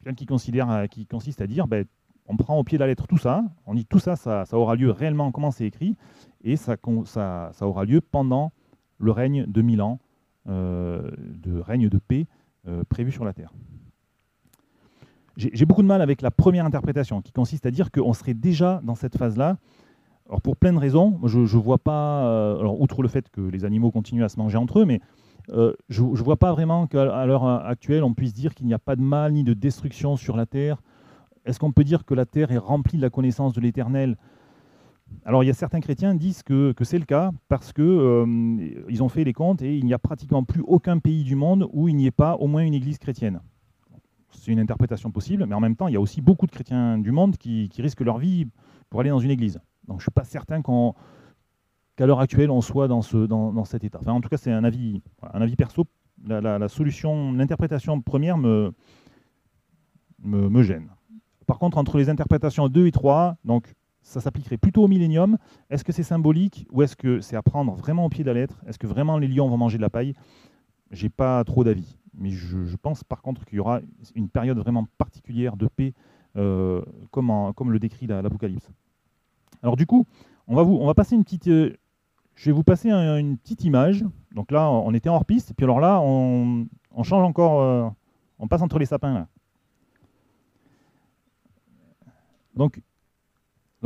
[0.01, 1.79] quelqu'un qui considère, euh, qui consiste à dire, bah,
[2.25, 4.77] on prend au pied de la lettre tout ça, on dit tout ça, ça, aura
[4.77, 5.95] lieu réellement comment c'est écrit,
[6.41, 8.53] et ça, ça, aura lieu pendant
[8.97, 9.99] le règne de Milan,
[10.47, 12.25] de règne de paix
[12.89, 13.51] prévu sur la terre.
[15.37, 18.81] J'ai beaucoup de mal avec la première interprétation, qui consiste à dire qu'on serait déjà
[18.83, 19.57] dans cette phase-là.
[20.27, 23.41] Alors pour plein de raisons, je ne vois pas, euh, alors outre le fait que
[23.41, 24.99] les animaux continuent à se manger entre eux, mais
[25.49, 28.79] euh, je ne vois pas vraiment qu'à l'heure actuelle, on puisse dire qu'il n'y a
[28.79, 30.81] pas de mal ni de destruction sur la Terre.
[31.45, 34.17] Est-ce qu'on peut dire que la Terre est remplie de la connaissance de l'Éternel
[35.25, 39.01] alors il y a certains chrétiens qui disent que, c'est le cas parce qu'ils euh,
[39.01, 41.89] ont fait les comptes et il n'y a pratiquement plus aucun pays du monde où
[41.89, 43.41] il n'y ait pas au moins une église chrétienne
[44.47, 46.97] c'est une interprétation possible, mais en même temps, il y a aussi beaucoup de chrétiens
[46.97, 48.47] du monde qui, risquent leur vie
[48.89, 49.59] pour aller dans une église.
[49.87, 53.83] Donc je ne suis pas certain qu'à l'heure actuelle, on soit dans, ce, dans, cet
[53.83, 53.99] état.
[54.07, 55.01] En tout cas, c'est un avis,
[55.33, 55.85] un avis perso.
[56.25, 58.73] La, solution, l'interprétation première me,
[60.23, 60.89] me, gêne.
[61.45, 63.73] Par contre, entre les interprétations 2 et 3, donc
[64.07, 65.37] ça s'appliquerait plutôt au millénium.
[65.69, 68.33] Est-ce que c'est symbolique ou est-ce que c'est à prendre vraiment au pied de la
[68.33, 68.63] lettre?
[68.65, 70.13] Est-ce que vraiment les lions vont manger de la paille?
[70.91, 71.97] J'ai pas trop d'avis.
[72.13, 73.81] Mais je, pense par contre qu'il y aura
[74.15, 75.93] une période vraiment particulière de paix,
[76.37, 76.81] euh,
[77.11, 78.69] comme, le décrit l'Apocalypse.
[79.61, 80.05] Alors du coup,
[80.47, 81.49] on va, vous, on va passer une petite...
[81.49, 81.75] Euh,
[82.35, 84.05] je vais vous passer une petite image.
[84.31, 86.67] Donc là, on était hors-piste, puis alors là, on,
[87.03, 87.89] change encore, euh,
[88.39, 89.27] on passe entre les sapins.
[92.55, 92.81] Donc,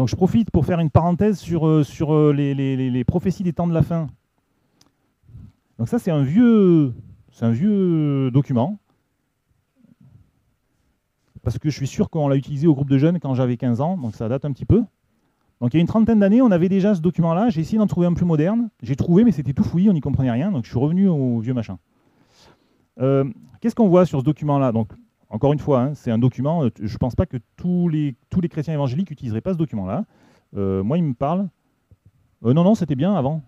[0.01, 3.73] donc je profite pour faire une parenthèse sur, sur les, les prophéties des temps de
[3.73, 4.07] la fin.
[5.77, 6.93] Donc ça, c'est un vieux,
[8.31, 8.79] document.
[11.43, 13.79] Parce que je suis sûr qu'on l'a utilisé au groupe de jeunes quand j'avais 15
[13.79, 14.83] ans, donc ça date un petit peu.
[15.59, 17.49] Donc il y a une trentaine d'années, on avait déjà ce document-là.
[17.49, 18.71] J'ai essayé d'en trouver un plus moderne.
[18.81, 20.51] J'ai trouvé, mais c'était tout fouillé, on n'y comprenait rien.
[20.51, 21.77] Donc je suis revenu au vieux machin.
[22.99, 23.25] Euh,
[23.59, 24.71] qu'est-ce qu'on voit sur ce document-là?
[25.31, 28.41] Encore une fois, hein, c'est un document, je ne pense pas que tous les, tous
[28.41, 30.05] les chrétiens évangéliques n'utiliseraient pas ce document-là.
[30.53, 31.47] moi, il me parle.
[32.43, 33.41] non, non, c'était bien avant.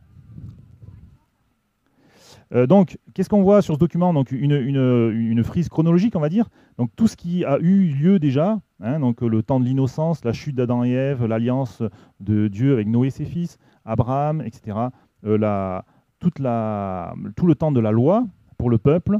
[2.53, 4.13] Euh, donc, qu'est-ce qu'on voit sur ce document?
[4.13, 6.49] Donc, une, frise chronologique, on va dire.
[6.77, 10.33] Donc, tout ce qui a eu lieu déjà, hein, donc le temps de l'innocence, la
[10.33, 11.81] chute d'Adam et Ève, l'alliance
[12.19, 14.77] de Dieu avec Noé et ses fils, Abraham, etc.
[15.25, 15.81] Euh,
[16.19, 18.25] toute la, tout le temps de la loi
[18.57, 19.19] pour le peuple.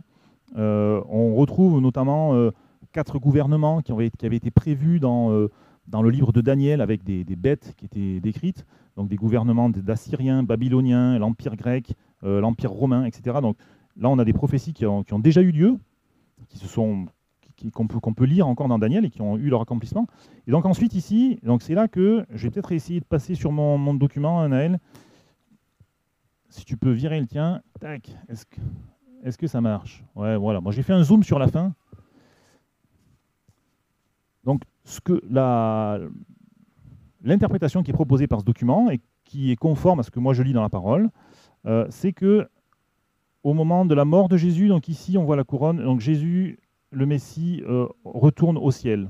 [0.56, 2.34] Euh, on retrouve notamment
[2.92, 5.48] quatre gouvernements qui, avaient été prévus dans,
[5.88, 8.66] dans le livre de Daniel avec des, bêtes qui étaient décrites.
[8.96, 11.94] Donc, des gouvernements d'Assyriens, Babyloniens, l'Empire grec,
[12.24, 13.38] euh, l'Empire romain, etc.
[13.42, 13.58] Donc
[13.98, 15.78] là, on a des prophéties qui ont, déjà eu lieu,
[16.48, 17.08] qui se sont
[17.74, 20.08] qu'on peut, peut, lire encore dans Daniel et qui ont eu leur accomplissement.
[20.48, 23.54] Et donc ensuite ici, donc c'est là que je vais peut-être essayer de passer sur
[23.54, 24.80] mon, mon document, Naël.
[26.50, 28.60] Si tu peux virer le tien, tac, est-ce que,
[29.24, 30.04] est que ça marche?
[30.16, 30.62] Ouais, voilà.
[30.62, 31.74] Moi j'ai fait un zoom sur la fin.
[34.44, 35.22] Donc ce que
[37.22, 40.34] l'interprétation qui est proposée par ce document et qui est conforme à ce que moi
[40.34, 41.10] je lis dans la parole,
[41.66, 42.48] euh, c'est que
[43.44, 46.60] au moment de la mort de Jésus, donc ici on voit la couronne, donc Jésus,
[46.92, 49.10] le Messie, euh, retourne au ciel.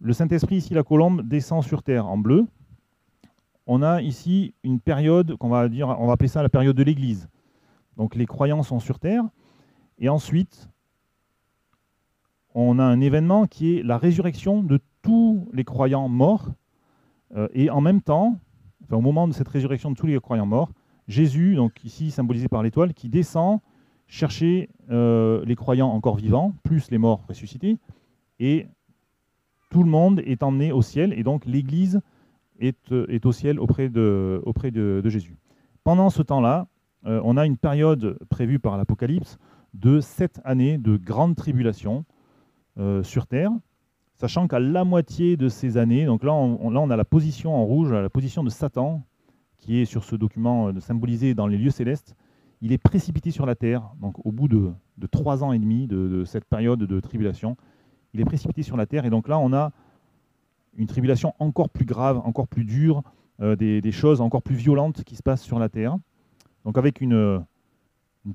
[0.00, 2.46] Le Saint-Esprit, ici la colombe, descend sur terre en bleu.
[3.66, 6.82] On a ici une période qu'on va dire, on va appeler ça la période de
[6.82, 7.28] l'Église.
[7.96, 9.24] Donc les croyants sont sur terre,
[9.98, 10.68] et ensuite
[12.54, 16.52] on a un événement qui est la résurrection de tous les croyants morts,
[17.36, 18.38] euh, et en même temps,
[18.90, 20.70] au moment de cette résurrection de tous les croyants morts,
[21.08, 23.58] Jésus, donc ici symbolisé par l'étoile, qui descend
[24.06, 27.78] chercher euh, les croyants encore vivants, plus les morts ressuscités,
[28.38, 28.66] et
[29.70, 32.00] tout le monde est emmené au ciel, et donc l'Église
[32.60, 35.36] est, euh, au ciel auprès de, auprès de, Jésus.
[35.82, 36.68] Pendant ce temps-là,
[37.06, 39.38] euh, on a une période prévue par l'Apocalypse
[39.74, 42.04] de sept années de grande tribulation
[43.04, 43.52] sur Terre,
[44.14, 47.92] sachant qu'à la moitié de ces années, donc là on, a la position en rouge,
[47.92, 49.04] la position de Satan,
[49.58, 52.14] qui est sur ce document euh, symbolisé dans les lieux célestes,
[52.60, 54.72] il est précipité sur la terre, donc au bout de,
[55.10, 57.56] trois ans et demi de, cette période de tribulation,
[58.12, 59.72] il est précipité sur la terre, et donc là on a
[60.76, 63.02] une tribulation encore plus grave, encore plus dure,
[63.40, 65.96] euh, des, choses encore plus violentes qui se passent sur la terre,
[66.64, 67.44] donc avec une,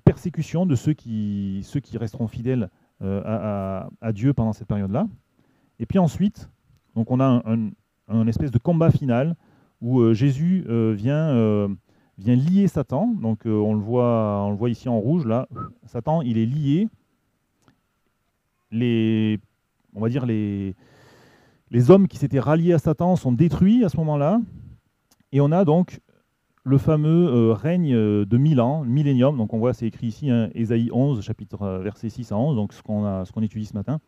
[0.03, 2.69] persécution de ceux qui, ceux qui resteront fidèles
[3.01, 5.07] euh, à, Dieu pendant cette période-là.
[5.79, 6.49] Et puis ensuite,
[6.95, 7.43] donc on a
[8.07, 9.35] un espèce de combat final
[9.81, 11.67] où euh, Jésus euh, vient, euh,
[12.17, 13.07] vient lier Satan.
[13.21, 15.47] Donc on, le voit, on le voit ici en rouge, là.
[15.85, 16.87] Satan, il est lié.
[18.71, 19.39] Les,
[19.95, 20.75] on va dire les,
[21.71, 24.39] les hommes qui s'étaient ralliés à Satan sont détruits à ce moment-là.
[25.31, 25.99] Et on a donc
[26.69, 29.35] le fameux règne de mille ans, millénium.
[29.37, 32.73] Donc on voit, c'est écrit ici, hein, Ésaïe 11, chapitre verset 6 à 11, donc
[32.73, 33.99] ce qu'on ce étudie ce matin.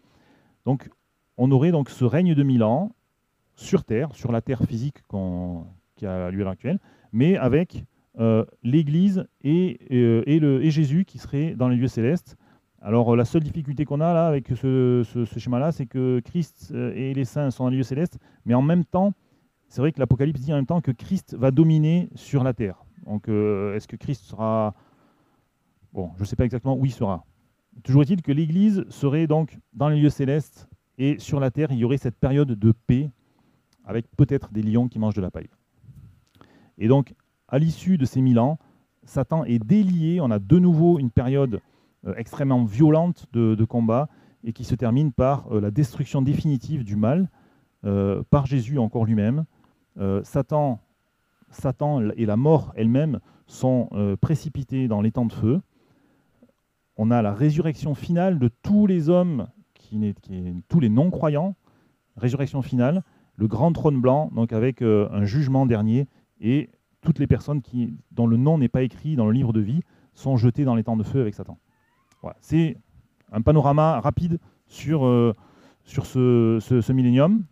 [0.66, 0.90] Donc
[1.38, 2.92] on aurait donc ce règne de mille ans
[3.56, 4.98] sur Terre, sur la Terre physique
[5.96, 6.80] qui a lieu à l'heure actuelle,
[7.12, 7.84] mais avec
[8.20, 12.38] euh, l'Église et, euh, Jésus qui serait dans les lieux célestes.
[12.82, 15.04] Alors la seule difficulté qu'on a là avec ce,
[15.38, 18.62] schéma-là, c'est que Christ euh, et les saints sont dans les lieux célestes, mais en
[18.62, 19.14] même temps,
[19.72, 22.84] c'est vrai que l'Apocalypse dit en même temps que Christ va dominer sur la terre.
[23.06, 24.76] Donc est-ce que Christ sera...
[25.94, 27.26] Bon, je ne sais pas exactement où il sera.
[27.84, 30.68] Toujours est-il que l'Église serait donc dans les lieux célestes
[30.98, 33.10] et sur la terre, il y aurait cette période de paix
[33.86, 35.50] avec peut-être des lions qui mangent de la paille.
[36.78, 37.14] Et donc,
[37.48, 38.60] à l'issue de ces mille ans,
[39.04, 41.60] Satan est délié, on a de nouveau une période
[42.08, 44.10] euh, extrêmement violente de, combat
[44.44, 47.30] et qui se termine par euh, la destruction définitive du mal
[47.86, 49.46] euh, par Jésus encore lui-même.
[50.24, 50.80] Satan,
[51.50, 53.90] Satan et la mort elle-même sont
[54.22, 55.62] précipités dans temps de feu.
[56.98, 60.14] On a la résurrection finale de tous les hommes, qui,
[60.70, 61.56] tous les non-croyants,
[62.18, 63.04] résurrection finale,
[63.36, 66.08] le grand trône blanc, donc avec euh, un jugement dernier,
[66.40, 66.70] et
[67.02, 67.62] toutes les personnes
[68.12, 69.82] dont le nom n'est pas écrit dans le livre de vie
[70.14, 71.58] sont jetées dans temps de feu avec Satan.
[72.40, 72.78] C'est
[73.32, 75.34] un panorama rapide sur, euh,
[75.84, 77.44] sur ce, ce, millénium.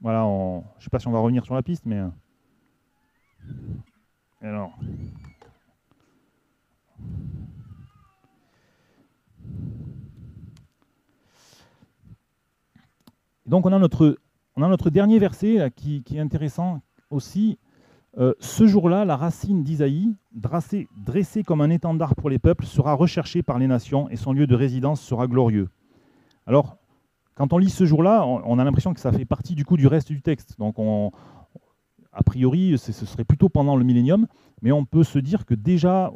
[0.00, 1.98] Voilà, je ne sais pas si on va revenir sur la piste, mais...
[1.98, 2.08] Euh,
[4.42, 4.72] alors...
[13.46, 14.18] Donc on a notre
[14.56, 16.80] on a notre dernier verset qui, est intéressant
[17.10, 17.58] aussi.
[18.18, 22.94] Euh, ce jour-là, la racine d'Isaïe, dressée, dressée comme un étendard pour les peuples, sera
[22.94, 25.68] recherchée par les nations et son lieu de résidence sera glorieux.
[26.46, 26.78] Alors,
[27.36, 29.86] quand on lit ce jour-là, on, a l'impression que ça fait partie du coup du
[29.86, 30.58] reste du texte.
[30.58, 30.76] Donc,
[32.12, 34.26] a priori, ce serait plutôt pendant le millénium,
[34.62, 36.12] mais on peut se dire que déjà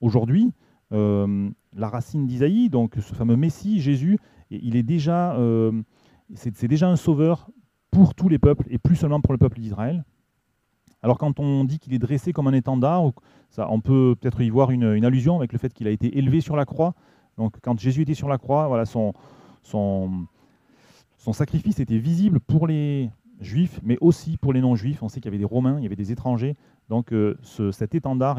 [0.00, 0.52] aujourd'hui,
[0.90, 4.18] la racine d'Isaïe, donc ce fameux Messie, Jésus,
[4.50, 5.36] il est déjà,
[6.34, 7.48] c'est déjà un sauveur
[7.92, 10.04] pour tous les peuples et plus seulement pour le peuple d'Israël.
[11.02, 13.12] Alors quand on dit qu'il est dressé comme un étendard,
[13.58, 16.56] on peut peut-être y voir une, allusion avec le fait qu'il a été élevé sur
[16.56, 16.94] la croix.
[17.36, 19.12] Donc quand Jésus était sur la croix, voilà, son,
[19.62, 20.26] son,
[21.26, 23.10] son sacrifice était visible pour les
[23.40, 25.02] juifs, mais aussi pour les non-juifs.
[25.02, 26.54] On sait qu'il y avait des Romains, il y avait des étrangers.
[26.88, 27.36] Donc euh,
[27.72, 28.38] cet étendard,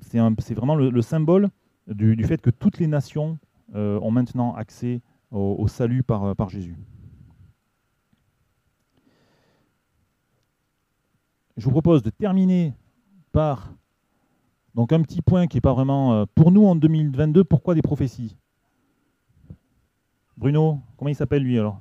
[0.00, 1.50] c'est vraiment le, symbole
[1.86, 3.38] du, fait que toutes les nations
[3.76, 6.76] euh, ont maintenant accès au, salut par, par Jésus.
[11.56, 12.72] je vous propose de terminer
[13.30, 13.72] par
[14.74, 17.44] donc un petit point qui n'est pas vraiment euh, pour nous en 2022.
[17.44, 18.36] Pourquoi des prophéties?
[20.38, 21.80] Bruno, comment il s'appelle lui alors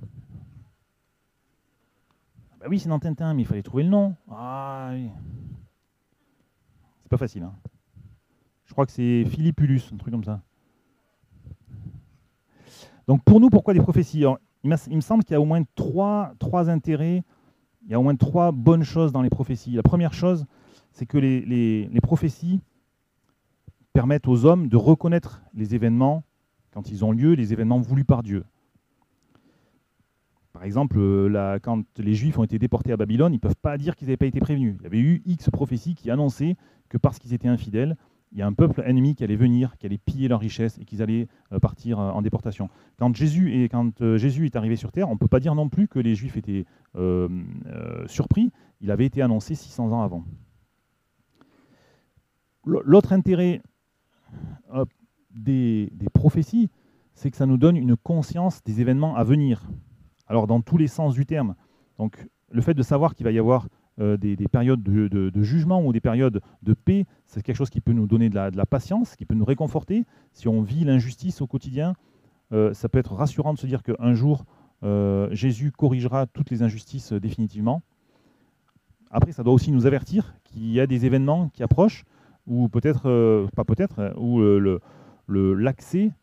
[2.59, 4.15] bah Oui, c'est dans Tintin, mais il fallait trouver le nom.
[4.29, 4.91] Ah.
[7.03, 7.43] C'est pas facile.
[7.43, 7.53] Hein.
[8.65, 10.41] Je crois que c'est Philippulus, un truc comme ça.
[13.07, 14.25] Donc pour nous, pourquoi des prophéties?
[14.63, 16.35] Il, me semble qu'il y a au moins trois
[16.69, 17.23] intérêts
[17.87, 19.71] il y a au moins trois bonnes choses dans les prophéties.
[19.71, 20.45] La première chose,
[20.91, 22.59] c'est que les, prophéties
[23.93, 26.23] permettent aux hommes de reconnaître les événements
[26.77, 28.45] quand ils ont lieu, les événements voulus par Dieu.
[30.53, 33.79] Par exemple, euh, quand les Juifs ont été déportés à Babylone, ils ne peuvent pas
[33.79, 34.75] dire qu'ils n'avaient pas été prévenus.
[34.77, 36.55] Il y avait eu X prophéties qui annonçaient
[36.87, 37.97] que parce qu'ils étaient infidèles,
[38.31, 40.85] il y a un peuple ennemi qui allait venir, qui allait piller leurs richesses et
[40.85, 42.69] qu'ils allaient euh, partir euh, en déportation.
[42.99, 45.69] Quand Jésus, est, quand Jésus est arrivé sur terre, on ne peut pas dire non
[45.69, 46.65] plus que les Juifs étaient
[48.05, 48.51] surpris.
[48.81, 50.25] Il avait été annoncé 600 ans avant.
[52.65, 53.63] L'autre intérêt
[55.37, 56.69] des, prophéties,
[57.13, 59.67] c'est que ça nous donne une conscience des événements à venir.
[60.27, 61.55] Alors dans tous les sens du terme.
[61.97, 63.67] Donc le fait de savoir qu'il va y avoir
[63.99, 67.93] euh, des, périodes de, jugement ou des périodes de paix, c'est quelque chose qui peut
[67.93, 70.05] nous donner de la, patience, qui peut nous réconforter.
[70.33, 71.95] Si on vit l'injustice au quotidien,
[72.51, 74.45] euh, ça peut être rassurant de se dire qu'un jour,
[74.83, 77.81] euh, Jésus corrigera toutes les injustices définitivement.
[79.09, 82.05] Après, ça doit aussi nous avertir qu'il y a des événements qui approchent,
[82.45, 84.81] ou peut-être, pas peut-être, où l'accès
[85.27, 86.13] l'accès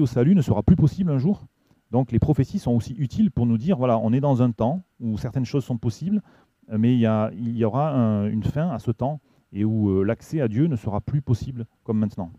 [0.00, 1.46] au salut ne sera plus possible un jour.
[1.90, 4.82] Donc les prophéties sont aussi utiles pour nous dire, voilà, on est dans un temps
[5.00, 6.22] où certaines choses sont possibles,
[6.70, 7.92] euh, mais il y, aura
[8.28, 9.20] une fin à ce temps
[9.52, 12.32] et où euh, l'accès à Dieu ne sera plus possible comme maintenant.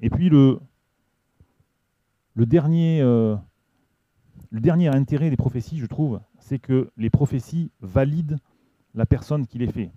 [0.00, 0.58] Et puis euh,
[2.36, 3.02] le dernier
[4.88, 8.36] intérêt des prophéties, je trouve, c'est que les prophéties valident
[8.94, 9.90] la personne qui les fait.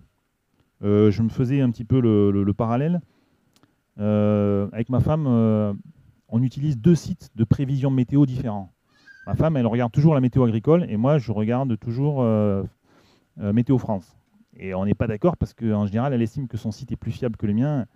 [0.80, 3.00] je me faisais un petit peu le, parallèle.
[3.98, 5.26] Avec ma femme,
[6.32, 8.72] on utilise deux sites de prévision météo différents.
[9.26, 12.64] Ma femme, elle regarde toujours la météo agricole et moi, je regarde toujours euh,
[13.40, 14.16] euh, Météo France.
[14.56, 17.12] Et on n'est pas d'accord parce qu'en général, elle estime que son site est plus
[17.12, 17.86] fiable que le mien.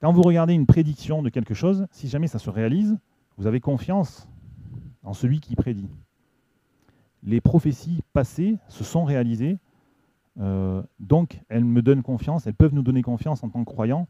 [0.00, 2.98] Quand vous regardez une prédiction de quelque chose, si jamais ça se réalise,
[3.38, 4.28] vous avez confiance
[5.04, 5.88] en celui qui prédit.
[7.22, 9.58] Les prophéties passées se sont réalisées,
[10.40, 14.08] euh, donc elles me donnent confiance, elles peuvent nous donner confiance en tant que croyants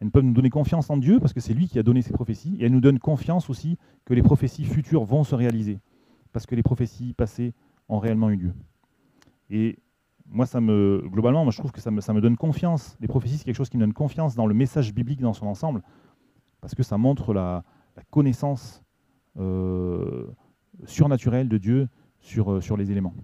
[0.00, 2.12] elles peuvent nous donner confiance en Dieu parce que c'est lui qui a donné ces
[2.12, 2.56] prophéties.
[2.60, 5.80] Et elles nous donnent confiance aussi que les prophéties futures vont se réaliser
[6.32, 7.52] parce que les prophéties passées
[7.88, 8.52] ont réellement eu lieu.
[9.50, 9.78] Et
[10.26, 12.96] moi, ça me, globalement, moi, je trouve que ça me, ça me donne confiance.
[13.00, 15.46] Les prophéties, c'est quelque chose qui me donne confiance dans le message biblique dans son
[15.46, 15.82] ensemble
[16.60, 17.64] parce que ça montre la,
[18.10, 18.84] connaissance
[19.38, 20.26] euh,
[20.84, 21.88] surnaturelle de Dieu
[22.20, 23.14] sur, euh, sur les éléments.